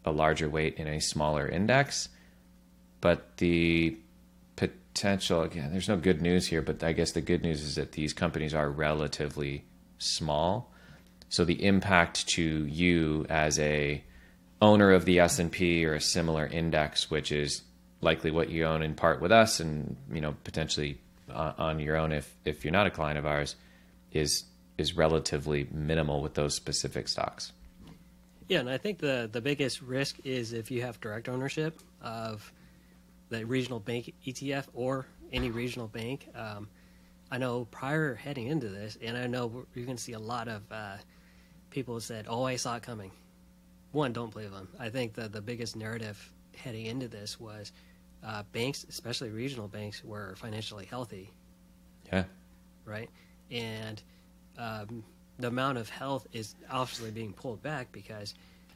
a 0.05 0.11
larger 0.13 0.47
weight 0.47 0.75
in 0.77 0.87
a 0.87 1.01
smaller 1.01 1.45
index. 1.45 2.07
But 3.01 3.35
the 3.35 3.97
potential, 4.55 5.41
again, 5.41 5.73
there's 5.73 5.89
no 5.89 5.97
good 5.97 6.21
news 6.21 6.47
here, 6.47 6.61
but 6.61 6.81
I 6.85 6.93
guess 6.93 7.11
the 7.11 7.19
good 7.19 7.43
news 7.43 7.61
is 7.61 7.75
that 7.75 7.91
these 7.91 8.13
companies 8.13 8.53
are 8.53 8.69
relatively 8.69 9.65
small. 9.97 10.71
So 11.27 11.43
the 11.43 11.65
impact 11.65 12.27
to 12.29 12.65
you 12.65 13.25
as 13.27 13.59
a 13.59 14.05
owner 14.61 14.93
of 14.93 15.03
the 15.03 15.19
S&P 15.19 15.85
or 15.85 15.95
a 15.95 16.01
similar 16.01 16.47
index, 16.47 17.11
which 17.11 17.33
is 17.33 17.63
likely 18.01 18.31
what 18.31 18.49
you 18.49 18.65
own 18.65 18.81
in 18.81 18.95
part 18.95 19.21
with 19.21 19.31
us 19.31 19.59
and, 19.59 19.95
you 20.11 20.21
know, 20.21 20.35
potentially 20.43 20.99
uh, 21.29 21.53
on 21.57 21.79
your 21.79 21.95
own 21.95 22.11
if, 22.11 22.35
if 22.45 22.65
you're 22.65 22.71
not 22.71 22.87
a 22.87 22.91
client 22.91 23.17
of 23.17 23.25
ours, 23.25 23.55
is 24.11 24.43
is 24.77 24.95
relatively 24.95 25.67
minimal 25.71 26.21
with 26.21 26.33
those 26.33 26.55
specific 26.55 27.07
stocks. 27.07 27.51
Yeah, 28.47 28.59
and 28.59 28.69
I 28.69 28.77
think 28.77 28.99
the 28.99 29.29
the 29.31 29.41
biggest 29.41 29.81
risk 29.81 30.17
is 30.23 30.53
if 30.53 30.71
you 30.71 30.81
have 30.81 30.99
direct 30.99 31.29
ownership 31.29 31.79
of 32.01 32.51
the 33.29 33.45
regional 33.45 33.79
bank 33.79 34.13
ETF 34.25 34.65
or 34.73 35.05
any 35.31 35.49
regional 35.49 35.87
bank. 35.87 36.27
Um, 36.35 36.67
I 37.31 37.37
know 37.37 37.65
prior 37.71 38.13
heading 38.13 38.47
into 38.47 38.67
this, 38.67 38.97
and 39.01 39.17
I 39.17 39.27
know 39.27 39.65
you're 39.73 39.85
going 39.85 39.95
to 39.95 40.03
see 40.03 40.13
a 40.13 40.19
lot 40.19 40.49
of 40.49 40.69
uh, 40.69 40.97
people 41.69 41.99
said, 42.01 42.25
"Oh, 42.27 42.43
I 42.43 42.57
saw 42.57 42.75
it 42.75 42.83
coming." 42.83 43.11
One, 43.93 44.13
don't 44.13 44.31
believe 44.31 44.51
them. 44.51 44.67
I 44.79 44.89
think 44.89 45.13
that 45.15 45.31
the 45.31 45.41
biggest 45.41 45.75
narrative 45.75 46.31
heading 46.55 46.85
into 46.85 47.07
this 47.07 47.39
was 47.39 47.71
uh, 48.25 48.43
banks, 48.51 48.85
especially 48.89 49.29
regional 49.29 49.67
banks, 49.67 50.03
were 50.03 50.35
financially 50.37 50.85
healthy. 50.85 51.31
Yeah. 52.11 52.25
Right, 52.85 53.09
and 53.49 54.01
um, 54.57 55.03
the 55.39 55.47
amount 55.47 55.77
of 55.77 55.89
health 55.89 56.27
is 56.33 56.55
obviously 56.69 57.11
being 57.11 57.33
pulled 57.33 57.61
back 57.61 57.91
because 57.91 58.33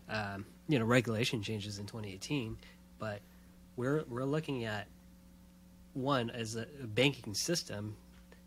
um, 0.09 0.45
you 0.67 0.79
know 0.79 0.85
regulation 0.85 1.41
changes 1.41 1.79
in 1.79 1.85
2018, 1.85 2.57
but 2.99 3.19
we're 3.75 4.03
we're 4.07 4.25
looking 4.25 4.65
at 4.65 4.87
one 5.93 6.29
as 6.29 6.55
a 6.55 6.65
banking 6.83 7.33
system 7.33 7.95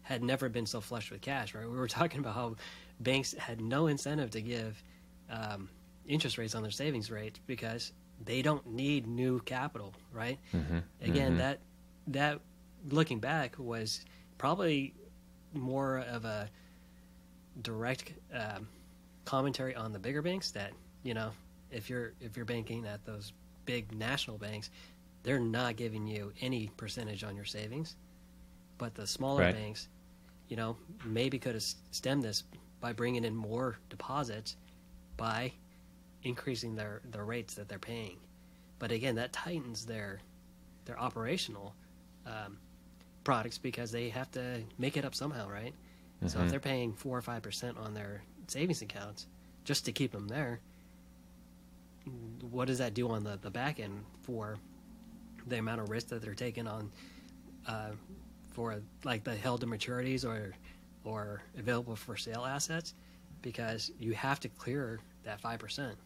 had 0.03 0.23
never 0.23 0.49
been 0.49 0.67
so 0.67 0.81
flush 0.81 1.11
with 1.11 1.21
cash. 1.21 1.55
Right, 1.55 1.69
we 1.69 1.77
were 1.77 1.89
talking 2.01 2.21
about 2.21 2.35
how 2.35 2.57
banks 3.01 3.35
had 3.35 3.61
no 3.61 3.87
incentive 3.87 4.31
to 4.31 4.41
give 4.41 4.83
um, 5.31 5.69
interest 6.07 6.39
rates 6.39 6.55
on 6.55 6.63
their 6.63 6.71
savings 6.71 7.11
rates 7.11 7.39
because 7.47 7.93
they 8.25 8.43
don't 8.43 8.67
need 8.67 9.07
new 9.07 9.41
capital. 9.41 9.95
Right, 10.13 10.39
mm-hmm. 10.55 10.79
again 11.03 11.31
mm-hmm. 11.31 11.39
that 11.39 11.61
that 12.09 12.41
looking 12.91 13.19
back 13.19 13.57
was 13.59 14.05
probably 14.39 14.95
more 15.55 15.99
of 16.11 16.25
a 16.25 16.49
direct 17.63 18.13
um, 18.33 18.69
commentary 19.25 19.75
on 19.75 19.93
the 19.93 19.99
bigger 19.99 20.23
banks 20.23 20.51
that 20.53 20.73
you 21.03 21.15
know 21.15 21.31
if 21.71 21.91
you're 21.91 22.13
if 22.21 22.37
you're 22.37 22.47
banking 22.47 22.87
at 22.87 23.05
those 23.05 23.33
big 23.67 23.93
national 23.95 24.39
banks 24.39 24.71
they're 25.23 25.41
not 25.41 25.77
giving 25.77 26.07
you 26.07 26.33
any 26.41 26.71
percentage 26.77 27.25
on 27.25 27.37
your 27.37 27.45
savings 27.45 27.97
but 28.79 28.95
the 28.95 29.07
smaller 29.07 29.43
Right. 29.43 29.55
banks 29.55 29.89
you 30.49 30.57
know 30.57 30.77
maybe 31.05 31.39
could 31.39 31.55
have 31.55 31.65
stemmed 31.91 32.23
this 32.23 32.45
by 32.81 32.93
bringing 32.93 33.25
in 33.25 33.35
more 33.35 33.79
deposits 33.91 34.57
by 35.17 35.53
increasing 36.23 36.75
their 36.77 37.01
their 37.11 37.25
rates 37.25 37.55
that 37.55 37.69
they're 37.69 37.79
paying. 37.79 38.19
But 38.79 38.93
again 38.93 39.17
that 39.17 39.33
tightens 39.33 39.87
their 39.87 40.21
their 40.85 40.99
operational 40.99 41.75
um, 42.27 42.59
products 43.25 43.59
because 43.59 43.91
they 43.93 44.09
have 44.09 44.31
to 44.33 44.63
make 44.79 44.97
it 44.97 45.05
up 45.05 45.15
somehow 45.15 45.49
right? 45.49 45.75
So 46.27 46.41
if 46.41 46.51
they're 46.51 46.61
paying 46.61 46.93
four 46.95 47.17
or 47.17 47.23
five 47.23 47.43
percent 47.43 47.79
on 47.79 47.95
their 47.95 48.23
savings 48.49 48.83
accounts 48.83 49.27
just 49.65 49.85
to 49.85 49.93
keep 49.93 50.11
them 50.13 50.27
there, 50.27 50.61
what 52.51 52.67
does 52.67 52.79
that 52.79 52.95
do 52.95 53.09
on 53.11 53.23
the, 53.23 53.39
the 53.41 53.51
back 53.51 53.79
end 53.81 54.05
for 54.23 54.59
the 55.47 55.59
amount 55.59 55.81
of 55.81 55.91
risk 55.91 56.09
that 56.09 56.23
they're 56.23 56.35
taking 56.35 56.67
on 56.67 56.91
uh, 57.67 57.91
for 58.53 58.81
like 59.05 59.25
the 59.25 59.35
held 59.35 59.61
to 59.61 59.67
maturities 59.67 60.25
or 60.25 60.55
or 61.05 61.43
available 61.57 61.95
for 61.97 62.17
sale 62.17 62.45
assets? 62.45 62.95
Because 63.43 63.93
you 64.01 64.13
have 64.15 64.41
to 64.41 64.49
clear 64.49 64.99
that 65.25 65.41
five 65.41 65.61
percent, 65.61 65.97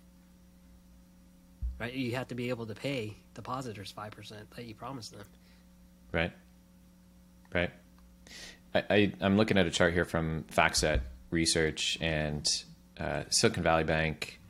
right? 1.83 1.93
You 1.93 2.15
have 2.15 2.29
to 2.29 2.37
be 2.37 2.49
able 2.51 2.67
to 2.67 2.75
pay 2.75 3.17
depositors 3.35 3.91
five 3.91 4.13
percent 4.13 4.49
that 4.53 4.65
you 4.65 4.75
promised 4.75 5.13
them. 5.13 5.27
Right. 6.13 6.33
Right. 7.53 7.71
I, 8.75 8.85
I, 8.89 9.13
I'm 9.21 9.37
looking 9.37 9.59
at 9.59 9.67
a 9.67 9.71
chart 9.71 9.93
here 9.93 10.05
from 10.05 10.45
FactSet 10.45 11.01
Research 11.31 11.99
and 12.01 12.47
uh, 12.99 13.25
Silicon 13.31 13.65
Valley 13.65 13.85
Bank. 13.85 14.41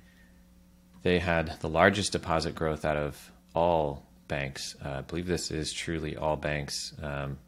They 1.02 1.18
had 1.18 1.58
the 1.60 1.68
largest 1.68 2.12
deposit 2.12 2.54
growth 2.54 2.84
out 2.84 2.96
of 2.96 3.32
all 3.54 4.06
banks. 4.28 4.76
Uh, 4.84 4.90
I 4.90 5.00
believe 5.00 5.26
this 5.26 5.50
is 5.50 5.72
truly 5.72 6.16
all 6.16 6.36
banks, 6.36 6.92
um, 7.02 7.38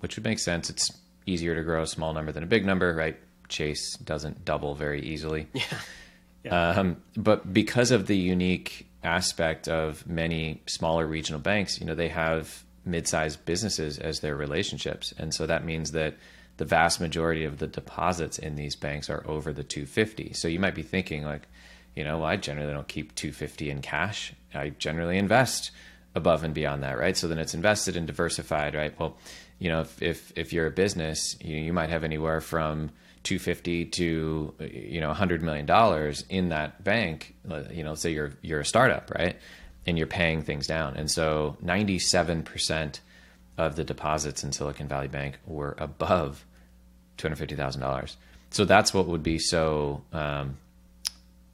which 0.00 0.16
would 0.16 0.24
make 0.24 0.40
sense. 0.40 0.68
It's 0.68 0.90
easier 1.26 1.54
to 1.54 1.62
grow 1.62 1.82
a 1.82 1.86
small 1.86 2.12
number 2.12 2.32
than 2.32 2.42
a 2.42 2.46
big 2.46 2.66
number, 2.66 2.92
right? 2.92 3.16
Chase 3.48 3.96
doesn't 3.98 4.44
double 4.44 4.74
very 4.74 5.00
easily. 5.00 5.46
Yeah. 6.44 6.70
Um, 6.70 6.96
but 7.16 7.52
because 7.52 7.92
of 7.92 8.08
the 8.08 8.16
unique 8.16 8.88
aspect 9.02 9.68
of 9.68 10.06
many 10.06 10.62
smaller 10.66 11.06
regional 11.06 11.40
banks, 11.40 11.80
you 11.80 11.86
know, 11.86 11.94
they 11.94 12.08
have 12.08 12.64
mid-sized 12.84 13.44
businesses 13.44 13.98
as 13.98 14.20
their 14.20 14.36
relationships, 14.36 15.12
and 15.18 15.32
so 15.34 15.46
that 15.46 15.64
means 15.64 15.92
that 15.92 16.14
the 16.56 16.64
vast 16.64 17.00
majority 17.00 17.44
of 17.44 17.58
the 17.58 17.66
deposits 17.66 18.38
in 18.38 18.56
these 18.56 18.76
banks 18.76 19.08
are 19.08 19.24
over 19.26 19.52
the 19.52 19.64
250. 19.64 20.32
So 20.34 20.48
you 20.48 20.60
might 20.60 20.74
be 20.74 20.82
thinking 20.82 21.24
like, 21.24 21.48
you 21.96 22.04
know, 22.04 22.18
well, 22.18 22.26
I 22.26 22.36
generally 22.36 22.72
don't 22.72 22.88
keep 22.88 23.14
250 23.14 23.70
in 23.70 23.82
cash. 23.82 24.32
I 24.54 24.70
generally 24.70 25.18
invest 25.18 25.70
above 26.14 26.44
and 26.44 26.54
beyond 26.54 26.82
that, 26.82 26.98
right? 26.98 27.16
So 27.16 27.28
then 27.28 27.38
it's 27.38 27.54
invested 27.54 27.96
and 27.96 28.06
diversified, 28.06 28.74
right? 28.74 28.98
Well, 28.98 29.16
you 29.58 29.70
know, 29.70 29.80
if 29.80 30.02
if, 30.02 30.32
if 30.36 30.52
you're 30.52 30.66
a 30.66 30.70
business, 30.70 31.36
you, 31.40 31.56
you 31.56 31.72
might 31.72 31.90
have 31.90 32.04
anywhere 32.04 32.40
from 32.40 32.90
250 33.24 33.84
to 33.86 34.54
you 34.60 35.00
know 35.00 35.08
100 35.08 35.42
million 35.42 35.66
dollars 35.66 36.24
in 36.28 36.48
that 36.50 36.82
bank. 36.82 37.34
You 37.70 37.84
know, 37.84 37.94
say 37.94 38.10
you're 38.10 38.32
you're 38.42 38.60
a 38.60 38.64
startup, 38.64 39.10
right? 39.14 39.36
And 39.86 39.98
you're 39.98 40.06
paying 40.06 40.42
things 40.42 40.66
down, 40.66 40.96
and 40.96 41.10
so 41.10 41.56
97 41.60 42.42
percent 42.42 43.00
of 43.58 43.76
the 43.76 43.84
deposits 43.84 44.42
in 44.44 44.52
Silicon 44.52 44.88
Valley 44.88 45.08
Bank 45.08 45.38
were 45.46 45.74
above 45.78 46.44
two 47.16 47.26
hundred 47.26 47.36
fifty 47.36 47.56
thousand 47.56 47.80
dollars. 47.80 48.16
So 48.50 48.64
that's 48.64 48.92
what 48.92 49.06
would 49.06 49.22
be 49.22 49.38
so 49.38 50.02
um, 50.12 50.58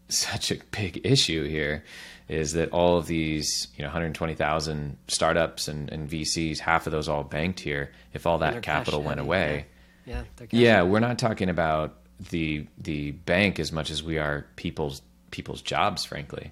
such 0.08 0.50
a 0.50 0.56
big 0.70 1.00
issue 1.04 1.44
here 1.46 1.84
is 2.28 2.52
that 2.52 2.70
all 2.72 2.98
of 2.98 3.06
these 3.06 3.68
you 3.76 3.82
know 3.82 3.88
120,000 3.88 4.98
startups 5.08 5.68
and, 5.68 5.90
and 5.90 6.10
VCs, 6.10 6.58
half 6.58 6.86
of 6.86 6.92
those 6.92 7.08
all 7.08 7.24
banked 7.24 7.60
here. 7.60 7.90
If 8.12 8.26
all 8.26 8.38
that 8.38 8.62
capital 8.62 9.02
went 9.02 9.20
away, 9.20 9.66
Yeah. 10.08 10.24
yeah, 10.50 10.82
we're 10.82 11.00
not 11.00 11.18
talking 11.18 11.48
about 11.48 11.96
the 12.30 12.66
the 12.78 13.12
bank 13.12 13.58
as 13.58 13.72
much 13.72 13.90
as 13.90 14.02
we 14.02 14.18
are 14.18 14.46
people's 14.56 15.02
people's 15.30 15.62
jobs, 15.62 16.04
frankly. 16.04 16.50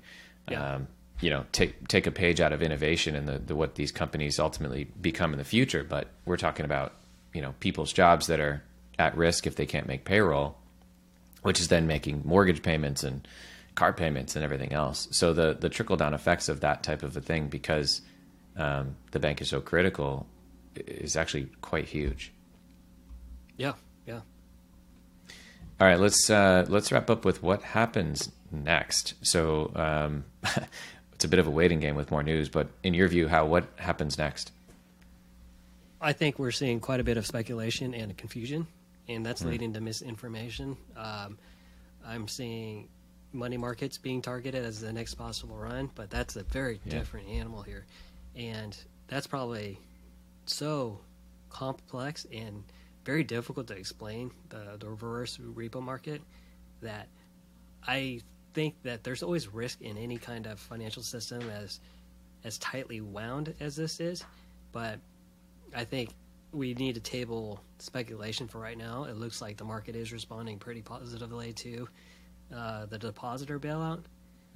Yeah. 0.51 0.75
Um, 0.75 0.89
you 1.21 1.31
know, 1.31 1.47
take 1.53 1.89
take 1.89 2.07
a 2.07 2.11
page 2.11 2.41
out 2.41 2.53
of 2.53 2.63
innovation 2.63 3.17
and 3.17 3.27
the, 3.27 3.39
the 3.39 3.57
what 3.57 3.75
these 3.75 3.91
companies 3.91 4.39
ultimately 4.39 4.85
become 5.01 5.33
in 5.33 5.39
the 5.39 5.45
future. 5.45 5.83
But 5.83 6.09
we're 6.25 6.37
talking 6.37 6.65
about 6.65 6.93
you 7.33 7.41
know 7.41 7.55
people's 7.61 7.93
jobs 7.93 8.27
that 8.27 8.41
are 8.41 8.63
at 8.99 9.17
risk 9.17 9.47
if 9.47 9.57
they 9.57 9.67
can't 9.67 9.87
make 9.87 10.05
payroll, 10.05 10.57
which 11.43 11.61
is 11.61 11.69
then 11.69 11.87
making 11.87 12.23
mortgage 12.25 12.63
payments 12.63 13.03
and 13.03 13.27
car 13.75 13.93
payments 13.93 14.37
and 14.37 14.45
everything 14.45 14.73
else. 14.73 15.09
So 15.11 15.33
the 15.33 15.57
the 15.59 15.69
trickle 15.69 15.97
down 15.97 16.15
effects 16.15 16.49
of 16.49 16.61
that 16.61 16.83
type 16.83 17.03
of 17.03 17.17
a 17.17 17.21
thing, 17.21 17.49
because 17.49 18.03
um, 18.57 18.97
the 19.13 19.19
bank 19.19 19.41
is 19.41 19.49
so 19.49 19.61
critical, 19.61 20.27
is 20.75 21.17
actually 21.17 21.49
quite 21.63 21.87
huge. 21.87 22.33
Yeah. 23.57 23.73
Yeah. 24.07 24.21
All 25.81 25.87
right, 25.87 25.99
let's 26.01 26.31
uh, 26.31 26.65
let's 26.69 26.91
wrap 26.93 27.11
up 27.11 27.25
with 27.25 27.43
what 27.43 27.63
happens 27.63 28.31
next. 28.51 29.15
So 29.23 29.73
um, 29.75 30.25
it's 31.13 31.25
a 31.25 31.29
bit 31.29 31.39
of 31.39 31.47
a 31.47 31.51
waiting 31.51 31.81
game 31.81 31.97
with 31.97 32.11
more 32.11 32.23
news, 32.23 32.49
but 32.49 32.69
in 32.83 32.95
your 32.95 33.09
view, 33.09 33.29
how 33.29 33.45
what 33.47 33.67
happens 33.77 34.17
next? 34.17 34.53
I 36.01 36.13
think 36.13 36.39
we're 36.39 36.51
seeing 36.53 36.81
quite 36.81 37.01
a 37.01 37.05
bit 37.05 37.17
of 37.17 37.27
speculation 37.27 37.95
and 37.95 38.17
confusion, 38.17 38.67
and 39.09 39.25
that's 39.25 39.45
leading 39.45 39.73
to 39.75 39.81
misinformation. 39.81 40.77
Um, 40.97 41.39
I'm 42.07 42.29
seeing 42.29 42.89
money 43.33 43.57
markets 43.57 43.99
being 43.99 44.23
targeted 44.23 44.65
as 44.65 44.81
the 44.81 44.93
next 44.93 45.15
possible 45.15 45.57
run, 45.57 45.91
but 45.95 46.09
that's 46.11 46.37
a 46.37 46.43
very 46.45 46.81
Yeah. 46.85 46.99
different 46.99 47.29
animal 47.29 47.63
here, 47.63 47.85
and 48.35 48.77
that's 49.09 49.27
probably 49.27 49.79
so 50.47 51.01
complex 51.51 52.27
and 52.33 52.63
very 53.07 53.23
difficult 53.23 53.69
to 53.69 53.75
explain 53.75 54.33
the, 54.49 54.77
the 54.81 54.89
reverse 54.89 55.39
repo 55.39 55.81
market 55.81 56.21
that 56.83 57.07
I 57.87 58.21
think 58.53 58.75
that 58.83 59.05
there's 59.05 59.23
always 59.23 59.47
risk 59.49 59.81
in 59.81 59.97
any 59.97 60.19
kind 60.19 60.47
of 60.47 60.59
financial 60.59 61.03
system 61.03 61.49
as 61.49 61.81
as 62.45 62.59
tightly 62.59 63.01
wound 63.01 63.55
as 63.61 63.75
this 63.75 63.99
is, 63.99 64.25
but 64.73 64.99
I 65.75 65.85
think 65.85 66.11
we 66.53 66.75
need 66.75 66.95
to 66.95 67.01
table 67.01 67.61
speculation 67.79 68.47
for 68.47 68.59
right 68.59 68.79
now. 68.79 69.05
It 69.05 69.17
looks 69.17 69.41
like 69.41 69.57
the 69.57 69.65
market 69.65 69.97
is 69.97 70.13
responding 70.13 70.59
pretty 70.59 70.83
positively 70.83 71.53
to 71.55 71.89
uh, 72.55 72.87
the 72.87 72.99
depositor 72.99 73.59
bailout. 73.59 74.03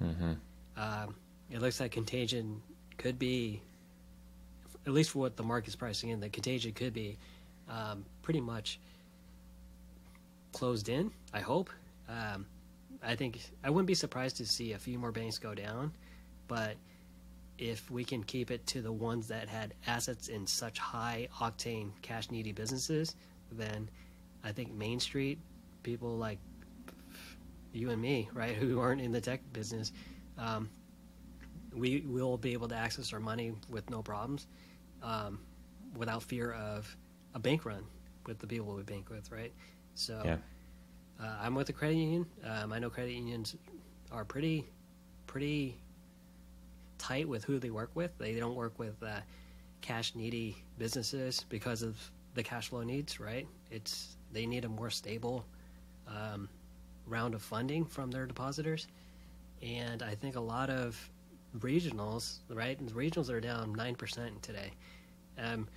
Mm-hmm. 0.01 0.33
Um, 0.77 1.15
it 1.49 1.61
looks 1.61 1.79
like 1.79 1.91
contagion 1.91 2.61
could 2.97 3.19
be, 3.19 3.61
at 4.85 4.93
least 4.93 5.11
for 5.11 5.19
what 5.19 5.35
the 5.35 5.43
market's 5.43 5.75
pricing 5.75 6.09
in, 6.09 6.21
the 6.21 6.29
contagion 6.29 6.71
could 6.71 6.93
be 6.93 7.17
um, 7.71 8.05
pretty 8.21 8.41
much 8.41 8.79
closed 10.51 10.89
in. 10.89 11.11
I 11.33 11.39
hope. 11.39 11.69
Um, 12.07 12.45
I 13.01 13.15
think 13.15 13.39
I 13.63 13.69
wouldn't 13.69 13.87
be 13.87 13.95
surprised 13.95 14.37
to 14.37 14.45
see 14.45 14.73
a 14.73 14.77
few 14.77 14.99
more 14.99 15.11
banks 15.11 15.39
go 15.39 15.55
down, 15.55 15.91
but 16.47 16.75
if 17.57 17.89
we 17.89 18.03
can 18.03 18.23
keep 18.23 18.51
it 18.51 18.65
to 18.67 18.81
the 18.81 18.91
ones 18.91 19.27
that 19.29 19.47
had 19.47 19.73
assets 19.87 20.27
in 20.27 20.45
such 20.45 20.77
high 20.77 21.27
octane 21.39 21.91
cash 22.01 22.29
needy 22.29 22.51
businesses, 22.51 23.15
then 23.51 23.89
I 24.43 24.51
think 24.51 24.73
Main 24.73 24.99
Street 24.99 25.39
people 25.83 26.17
like 26.17 26.37
you 27.73 27.89
and 27.89 28.01
me, 28.01 28.29
right, 28.33 28.55
who 28.55 28.79
aren't 28.79 29.01
in 29.01 29.11
the 29.11 29.21
tech 29.21 29.41
business, 29.53 29.91
um, 30.37 30.69
we 31.73 32.01
will 32.01 32.37
be 32.37 32.53
able 32.53 32.67
to 32.67 32.75
access 32.75 33.13
our 33.13 33.19
money 33.19 33.53
with 33.69 33.89
no 33.89 34.01
problems, 34.01 34.47
um, 35.01 35.39
without 35.95 36.21
fear 36.21 36.51
of 36.51 36.95
a 37.33 37.39
bank 37.39 37.65
run 37.65 37.85
with 38.25 38.39
the 38.39 38.47
people 38.47 38.73
we 38.73 38.83
bank 38.83 39.09
with, 39.09 39.31
right? 39.31 39.51
So, 39.95 40.21
Yeah. 40.25 40.37
uh, 41.19 41.37
I'm 41.41 41.55
with 41.55 41.69
a 41.69 41.73
credit 41.73 41.95
union. 41.95 42.25
Um, 42.43 42.71
I 42.73 42.79
know 42.79 42.89
credit 42.89 43.13
unions 43.13 43.55
are 44.11 44.25
pretty, 44.25 44.67
pretty 45.27 45.77
tight 46.97 47.27
with 47.27 47.43
who 47.43 47.59
they 47.59 47.69
work 47.69 47.91
with. 47.95 48.17
They 48.17 48.35
don't 48.35 48.55
work 48.55 48.77
with 48.79 49.01
uh, 49.01 49.21
cash 49.81 50.15
needy 50.15 50.57
businesses 50.77 51.45
because 51.49 51.81
of 51.81 51.97
the 52.35 52.43
cash 52.43 52.69
flow 52.69 52.83
needs, 52.83 53.19
right? 53.19 53.47
It's 53.71 54.17
they 54.31 54.45
need 54.45 54.65
a 54.65 54.69
more 54.69 54.89
stable 54.89 55.45
um, 56.07 56.47
round 57.07 57.33
of 57.33 57.41
funding 57.41 57.85
from 57.85 58.11
their 58.11 58.25
depositors, 58.25 58.87
and 59.61 60.01
I 60.03 60.15
think 60.15 60.35
a 60.35 60.39
lot 60.41 60.69
of 60.69 61.09
regionals, 61.59 62.39
right? 62.49 62.77
The 62.85 62.93
regionals 62.93 63.29
are 63.29 63.41
down 63.41 63.73
nine 63.73 63.95
percent 63.95 64.41
today. 64.43 64.71
Um, 65.37 65.67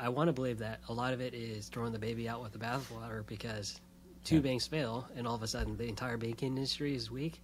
I 0.00 0.08
want 0.08 0.28
to 0.28 0.32
believe 0.32 0.58
that 0.60 0.80
a 0.88 0.92
lot 0.94 1.12
of 1.12 1.20
it 1.20 1.34
is 1.34 1.68
throwing 1.68 1.92
the 1.92 1.98
baby 1.98 2.26
out 2.26 2.42
with 2.42 2.52
the 2.52 2.58
bathwater 2.58 3.26
because 3.26 3.80
two 4.24 4.36
Yeah. 4.36 4.40
banks 4.40 4.66
fail 4.66 5.06
and 5.14 5.26
all 5.26 5.34
of 5.34 5.42
a 5.42 5.46
sudden 5.46 5.76
the 5.76 5.86
entire 5.86 6.16
banking 6.16 6.56
industry 6.56 6.94
is 6.94 7.10
weak. 7.10 7.40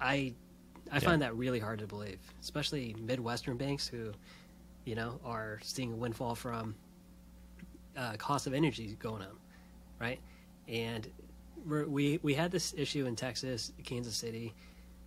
I 0.00 0.34
I 0.88 0.96
Yeah. 0.96 1.00
find 1.00 1.22
that 1.22 1.34
really 1.36 1.58
hard 1.58 1.80
to 1.80 1.86
believe, 1.88 2.20
especially 2.40 2.94
Midwestern 2.94 3.56
banks 3.56 3.88
who, 3.88 4.12
you 4.84 4.94
know, 4.94 5.18
are 5.24 5.58
seeing 5.64 5.92
a 5.92 5.96
windfall 5.96 6.36
from 6.36 6.76
uh, 7.96 8.12
cost 8.18 8.46
of 8.46 8.54
energy 8.54 8.94
going 9.00 9.22
up, 9.22 9.36
right? 9.98 10.20
And 10.68 11.10
we're, 11.64 11.86
we 11.88 12.20
we 12.22 12.34
had 12.34 12.52
this 12.52 12.72
issue 12.76 13.06
in 13.06 13.16
Texas, 13.16 13.72
Kansas 13.84 14.14
City, 14.16 14.54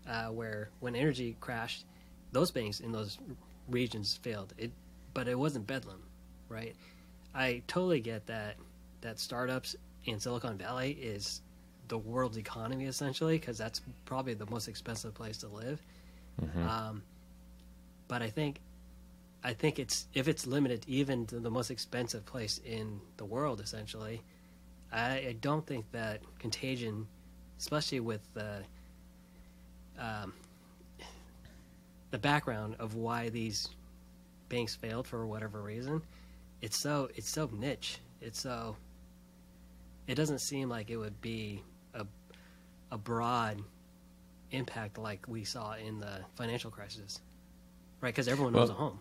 uh, 0.05 0.27
where 0.27 0.69
when 0.81 0.95
energy 0.97 1.37
crashed, 1.39 1.85
those 2.33 2.51
banks 2.51 2.81
in 2.81 2.91
those 2.91 3.17
regions 3.69 4.17
failed. 4.17 4.53
It, 4.57 4.71
but 5.13 5.29
it 5.29 5.39
wasn't 5.39 5.65
Bedlam, 5.65 6.03
right? 6.49 6.75
I 7.33 7.61
totally 7.67 7.99
get 7.99 8.25
that 8.27 8.55
that 9.01 9.19
startups 9.19 9.75
in 10.05 10.19
Silicon 10.19 10.57
Valley 10.57 10.91
is 10.91 11.41
the 11.87 11.97
world's 11.97 12.37
economy 12.37 12.85
essentially 12.85 13.37
because 13.37 13.57
that's 13.57 13.81
probably 14.05 14.33
the 14.33 14.45
most 14.47 14.67
expensive 14.67 15.13
place 15.13 15.37
to 15.37 15.47
live. 15.47 15.81
Um, 16.67 17.03
but 18.07 18.21
I 18.21 18.29
think 18.29 18.59
I 19.43 19.53
think 19.53 19.79
it's 19.79 20.07
if 20.13 20.27
it's 20.27 20.45
limited 20.45 20.83
even 20.87 21.25
to 21.27 21.39
the 21.39 21.49
most 21.49 21.71
expensive 21.71 22.25
place 22.25 22.59
in 22.65 22.99
the 23.17 23.25
world, 23.25 23.61
essentially. 23.61 24.21
I, 24.91 25.09
I 25.11 25.35
don't 25.39 25.65
think 25.65 25.85
that 25.91 26.21
contagion, 26.39 27.07
especially 27.59 27.99
with 27.99 28.21
the 28.33 28.63
um, 29.99 30.33
the 32.11 32.17
background 32.17 32.75
of 32.79 32.95
why 32.95 33.29
these 33.29 33.69
banks 34.49 34.75
failed 34.75 35.07
for 35.07 35.25
whatever 35.27 35.61
reason, 35.61 36.01
it's 36.61 36.77
so 36.77 37.09
it's 37.15 37.29
so 37.29 37.49
niche. 37.53 37.99
It's 38.21 38.41
so 38.41 38.75
it 40.07 40.15
doesn't 40.15 40.39
seem 40.39 40.69
like 40.69 40.89
it 40.89 40.97
would 40.97 41.21
be 41.21 41.61
a 41.93 42.05
a 42.91 42.97
broad 42.97 43.61
impact 44.51 44.97
like 44.97 45.27
we 45.27 45.43
saw 45.43 45.73
in 45.73 45.99
the 45.99 46.19
financial 46.35 46.71
crisis, 46.71 47.19
right? 48.01 48.09
Because 48.09 48.27
everyone 48.27 48.53
knows 48.53 48.69
Well- 48.69 48.77
a 48.77 48.81
home. 48.81 48.99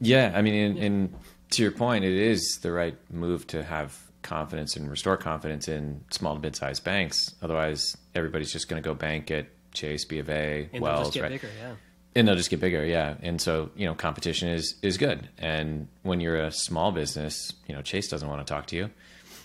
Yeah, 0.00 0.32
I 0.34 0.40
mean, 0.40 0.54
in, 0.54 0.76
in 0.78 1.14
to 1.50 1.62
your 1.62 1.70
point, 1.70 2.02
it 2.04 2.14
is 2.14 2.58
the 2.62 2.72
right 2.72 2.96
move 3.12 3.46
to 3.48 3.62
have 3.62 3.96
confidence 4.22 4.74
and 4.74 4.90
restore 4.90 5.18
confidence 5.18 5.68
in 5.68 6.02
small 6.10 6.34
to 6.34 6.40
mid-sized 6.40 6.82
banks. 6.82 7.34
Otherwise, 7.42 7.94
everybody's 8.14 8.50
just 8.50 8.68
going 8.70 8.82
to 8.82 8.88
go 8.88 8.94
bank 8.94 9.30
at 9.30 9.46
Chase, 9.72 10.06
B 10.06 10.18
of 10.18 10.30
A, 10.30 10.70
And 10.72 10.82
Wells, 10.82 11.08
just 11.08 11.14
get 11.14 11.22
right? 11.24 11.30
bigger, 11.30 11.50
yeah. 11.60 11.74
And 12.16 12.26
they'll 12.26 12.34
just 12.34 12.50
get 12.50 12.60
bigger 12.60 12.84
yeah 12.84 13.14
and 13.22 13.40
so 13.40 13.70
you 13.76 13.86
know 13.86 13.94
competition 13.94 14.48
is 14.48 14.74
is 14.82 14.96
good 14.96 15.28
and 15.38 15.86
when 16.02 16.20
you're 16.20 16.36
a 16.38 16.50
small 16.50 16.90
business 16.90 17.52
you 17.68 17.74
know 17.74 17.82
chase 17.82 18.08
doesn't 18.08 18.28
want 18.28 18.44
to 18.44 18.52
talk 18.52 18.66
to 18.66 18.76
you 18.76 18.90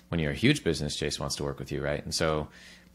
when 0.09 0.19
you're 0.19 0.31
a 0.31 0.35
huge 0.35 0.63
business 0.63 0.95
chase 0.95 1.19
wants 1.19 1.35
to 1.35 1.43
work 1.43 1.59
with 1.59 1.71
you 1.71 1.81
right 1.81 2.03
and 2.03 2.15
so 2.15 2.47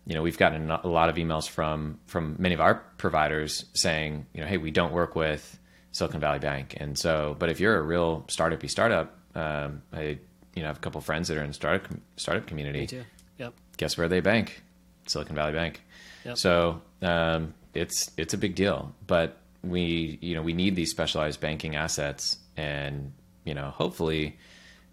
you 0.06 0.14
know 0.14 0.22
we've 0.22 0.38
gotten 0.38 0.70
a 0.70 0.86
lot 0.86 1.08
of 1.08 1.16
emails 1.16 1.48
from 1.48 1.98
from 2.06 2.34
many 2.38 2.54
of 2.54 2.60
our 2.60 2.76
providers 2.96 3.66
saying 3.74 4.26
you 4.32 4.40
know 4.40 4.46
hey 4.46 4.56
we 4.56 4.70
don't 4.70 4.92
work 4.92 5.14
with 5.14 5.58
silicon 5.92 6.20
valley 6.20 6.38
bank 6.38 6.74
and 6.78 6.98
so 6.98 7.36
but 7.38 7.48
if 7.48 7.60
you're 7.60 7.76
a 7.76 7.82
real 7.82 8.24
startupy 8.28 8.68
startup 8.68 9.16
um, 9.34 9.82
i 9.92 10.18
you 10.54 10.62
know 10.62 10.68
have 10.68 10.78
a 10.78 10.80
couple 10.80 11.00
friends 11.00 11.28
that 11.28 11.36
are 11.36 11.44
in 11.44 11.52
startup 11.52 11.86
startup 12.16 12.46
community 12.46 12.80
Me 12.80 12.86
too. 12.86 13.04
Yep. 13.38 13.54
guess 13.76 13.98
where 13.98 14.08
they 14.08 14.20
bank? 14.20 14.62
Silicon 15.06 15.36
Valley 15.36 15.52
Bank. 15.52 15.82
Yep. 16.24 16.38
So 16.38 16.82
um, 17.02 17.54
it's 17.74 18.10
it's 18.16 18.34
a 18.34 18.38
big 18.38 18.54
deal, 18.54 18.94
but 19.06 19.38
we 19.68 20.18
you 20.20 20.34
know 20.34 20.42
we 20.42 20.52
need 20.52 20.76
these 20.76 20.90
specialized 20.90 21.40
banking 21.40 21.76
assets, 21.76 22.38
and 22.56 23.12
you 23.44 23.54
know 23.54 23.70
hopefully, 23.70 24.36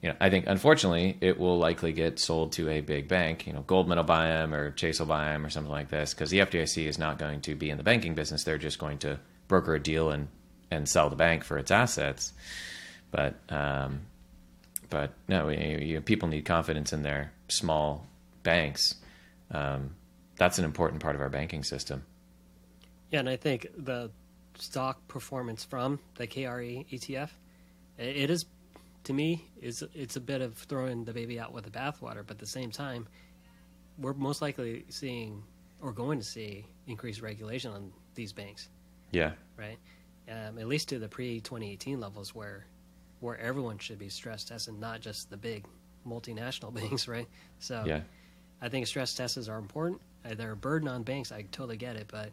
you 0.02 0.10
know 0.10 0.16
I 0.20 0.30
think 0.30 0.46
unfortunately 0.48 1.18
it 1.22 1.40
will 1.40 1.58
likely 1.58 1.94
get 1.94 2.20
sold 2.20 2.54
to 2.54 2.70
a 2.70 2.82
big 2.82 3.08
bank. 3.08 3.48
You 3.48 3.54
know 3.54 3.62
Goldman 3.62 3.98
will 3.98 4.04
buy 4.04 4.28
them 4.28 4.54
or 4.54 4.72
Chase 4.72 5.00
will 5.00 5.08
buy 5.08 5.26
them 5.26 5.46
or 5.46 5.50
something 5.50 5.72
like 5.72 5.90
this 5.90 6.14
because 6.14 6.30
the 6.30 6.40
FDIC 6.40 6.86
is 6.88 6.98
not 6.98 7.18
going 7.18 7.42
to 7.42 7.56
be 7.56 7.70
in 7.70 7.78
the 7.78 7.84
banking 7.84 8.16
business. 8.16 8.44
They're 8.44 8.58
just 8.58 8.80
going 8.80 9.00
to 9.00 9.20
broker 9.48 9.76
a 9.76 9.80
deal 9.82 10.10
and 10.10 10.28
and 10.72 10.90
sell 10.90 11.10
the 11.10 11.16
bank 11.16 11.44
for 11.44 11.58
its 11.58 11.72
assets. 11.72 12.34
But 13.12 13.36
um, 13.50 14.02
but 14.90 15.12
no, 15.28 15.50
you, 15.50 15.78
you, 15.78 16.02
people 16.02 16.30
need 16.30 16.46
confidence 16.46 16.94
in 16.94 17.04
their 17.04 17.32
small 17.48 18.06
banks. 18.44 18.96
Um, 19.52 19.96
that's 20.38 20.58
an 20.60 20.66
important 20.66 21.02
part 21.02 21.16
of 21.16 21.22
our 21.22 21.30
banking 21.30 21.64
system. 21.64 22.04
Yeah, 23.10 23.20
and 23.20 23.30
I 23.30 23.36
think 23.36 23.68
the 23.78 24.12
stock 24.58 25.08
performance 25.08 25.64
from 25.64 26.00
the 26.16 26.28
KRE 26.28 26.86
ETF, 26.92 27.30
it 27.98 28.30
is, 28.30 28.46
to 29.06 29.14
me, 29.14 29.46
is 29.62 29.84
it's 29.94 30.16
a 30.16 30.22
bit 30.22 30.42
of 30.42 30.56
throwing 30.56 31.04
the 31.06 31.14
baby 31.14 31.40
out 31.40 31.54
with 31.54 31.66
the 31.66 31.72
bathwater. 31.72 32.26
But 32.26 32.32
at 32.32 32.40
the 32.40 32.46
same 32.46 32.72
time, 32.72 33.08
we're 33.98 34.14
most 34.14 34.42
likely 34.42 34.86
seeing 34.90 35.44
or 35.82 35.92
going 35.92 36.20
to 36.20 36.26
see 36.26 36.66
increased 36.88 37.22
regulation 37.22 37.72
on 37.72 37.92
these 38.16 38.32
banks, 38.34 38.70
Yeah, 39.12 39.32
right? 39.58 39.78
Um, 40.30 40.58
at 40.58 40.68
least 40.68 40.90
to 40.90 41.00
the 41.00 41.10
pre 41.10 41.40
2018 41.42 42.00
levels, 42.00 42.34
where 42.34 42.66
where 43.20 43.38
everyone 43.40 43.78
should 43.78 44.00
be 44.00 44.10
stress 44.10 44.44
tested, 44.44 44.80
not 44.80 45.02
just 45.02 45.30
the 45.30 45.38
big 45.38 45.66
multinational 46.08 46.74
banks, 46.80 47.08
right? 47.08 47.28
So 47.60 47.84
yeah, 47.86 48.02
I 48.62 48.70
think 48.70 48.88
stress 48.88 49.14
tests 49.14 49.48
are 49.48 49.58
important. 49.58 50.02
Uh, 50.26 50.36
They're 50.36 50.54
a 50.54 50.56
burden 50.56 50.88
on 50.88 51.04
banks. 51.04 51.32
I 51.32 51.44
totally 51.52 51.78
get 51.78 51.96
it, 51.98 52.08
but 52.10 52.30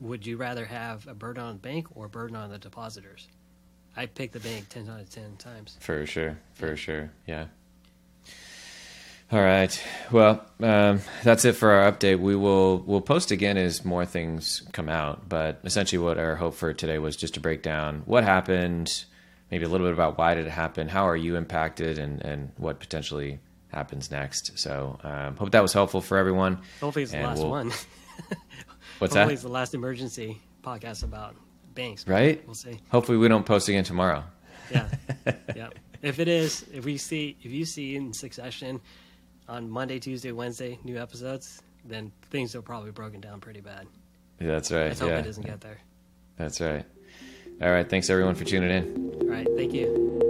would 0.00 0.26
you 0.26 0.36
rather 0.36 0.64
have 0.64 1.06
a 1.06 1.14
burden 1.14 1.42
on 1.42 1.54
the 1.54 1.60
bank 1.60 1.88
or 1.94 2.06
a 2.06 2.08
burden 2.08 2.36
on 2.36 2.50
the 2.50 2.58
depositors? 2.58 3.28
I 3.96 4.06
pick 4.06 4.32
the 4.32 4.40
bank 4.40 4.68
ten 4.68 4.88
out 4.88 5.00
of 5.00 5.10
ten 5.10 5.36
times. 5.36 5.76
for 5.80 6.06
sure, 6.06 6.38
for 6.54 6.76
sure. 6.76 7.10
Yeah. 7.26 7.46
All 9.32 9.40
right. 9.40 9.80
Well, 10.10 10.44
um, 10.60 11.00
that's 11.22 11.44
it 11.44 11.52
for 11.52 11.70
our 11.70 11.92
update. 11.92 12.18
We 12.18 12.34
will 12.34 12.78
we'll 12.78 13.00
post 13.00 13.30
again 13.30 13.56
as 13.56 13.84
more 13.84 14.04
things 14.04 14.62
come 14.72 14.88
out. 14.88 15.28
But 15.28 15.60
essentially, 15.62 15.98
what 15.98 16.18
our 16.18 16.34
hope 16.34 16.54
for 16.54 16.72
today 16.72 16.98
was 16.98 17.16
just 17.16 17.34
to 17.34 17.40
break 17.40 17.62
down 17.62 18.02
what 18.06 18.24
happened, 18.24 19.04
maybe 19.50 19.64
a 19.64 19.68
little 19.68 19.86
bit 19.86 19.94
about 19.94 20.18
why 20.18 20.34
did 20.34 20.46
it 20.46 20.50
happen, 20.50 20.88
how 20.88 21.06
are 21.08 21.16
you 21.16 21.36
impacted, 21.36 21.98
and 21.98 22.20
and 22.24 22.50
what 22.56 22.80
potentially 22.80 23.38
happens 23.68 24.10
next. 24.10 24.58
So, 24.58 24.98
um, 25.04 25.36
hope 25.36 25.52
that 25.52 25.62
was 25.62 25.72
helpful 25.72 26.00
for 26.00 26.18
everyone. 26.18 26.58
Hopefully, 26.80 27.04
it's 27.04 27.12
the 27.12 27.22
last 27.22 27.38
we'll- 27.38 27.50
one. 27.50 27.72
What's 29.00 29.14
Hopefully, 29.14 29.24
that? 29.28 29.32
it's 29.32 29.42
the 29.42 29.48
last 29.48 29.74
emergency 29.74 30.40
podcast 30.62 31.02
about 31.04 31.34
banks. 31.74 32.06
Right? 32.06 32.42
We'll 32.46 32.54
see. 32.54 32.78
Hopefully, 32.90 33.16
we 33.18 33.28
don't 33.28 33.44
post 33.46 33.68
again 33.68 33.82
tomorrow. 33.82 34.22
Yeah, 34.70 34.88
yeah. 35.56 35.68
If 36.02 36.18
it 36.20 36.28
is, 36.28 36.64
if 36.72 36.84
we 36.84 36.96
see, 36.98 37.36
if 37.42 37.50
you 37.50 37.64
see 37.64 37.96
in 37.96 38.12
succession 38.12 38.80
on 39.48 39.68
Monday, 39.68 39.98
Tuesday, 39.98 40.32
Wednesday, 40.32 40.78
new 40.84 40.98
episodes, 40.98 41.62
then 41.84 42.12
things 42.30 42.54
are 42.54 42.62
probably 42.62 42.90
broken 42.90 43.20
down 43.20 43.40
pretty 43.40 43.60
bad. 43.60 43.86
Yeah, 44.38 44.48
That's 44.48 44.70
right. 44.70 44.88
Let's 44.88 45.00
hope 45.00 45.10
yeah, 45.10 45.18
it 45.18 45.22
doesn't 45.24 45.46
get 45.46 45.60
there. 45.60 45.78
that's 46.36 46.60
right. 46.60 46.84
All 47.62 47.70
right. 47.70 47.88
Thanks 47.88 48.08
everyone 48.10 48.34
for 48.34 48.44
tuning 48.44 48.70
in. 48.70 49.14
All 49.22 49.28
right. 49.28 49.46
Thank 49.56 49.72
you. 49.74 50.20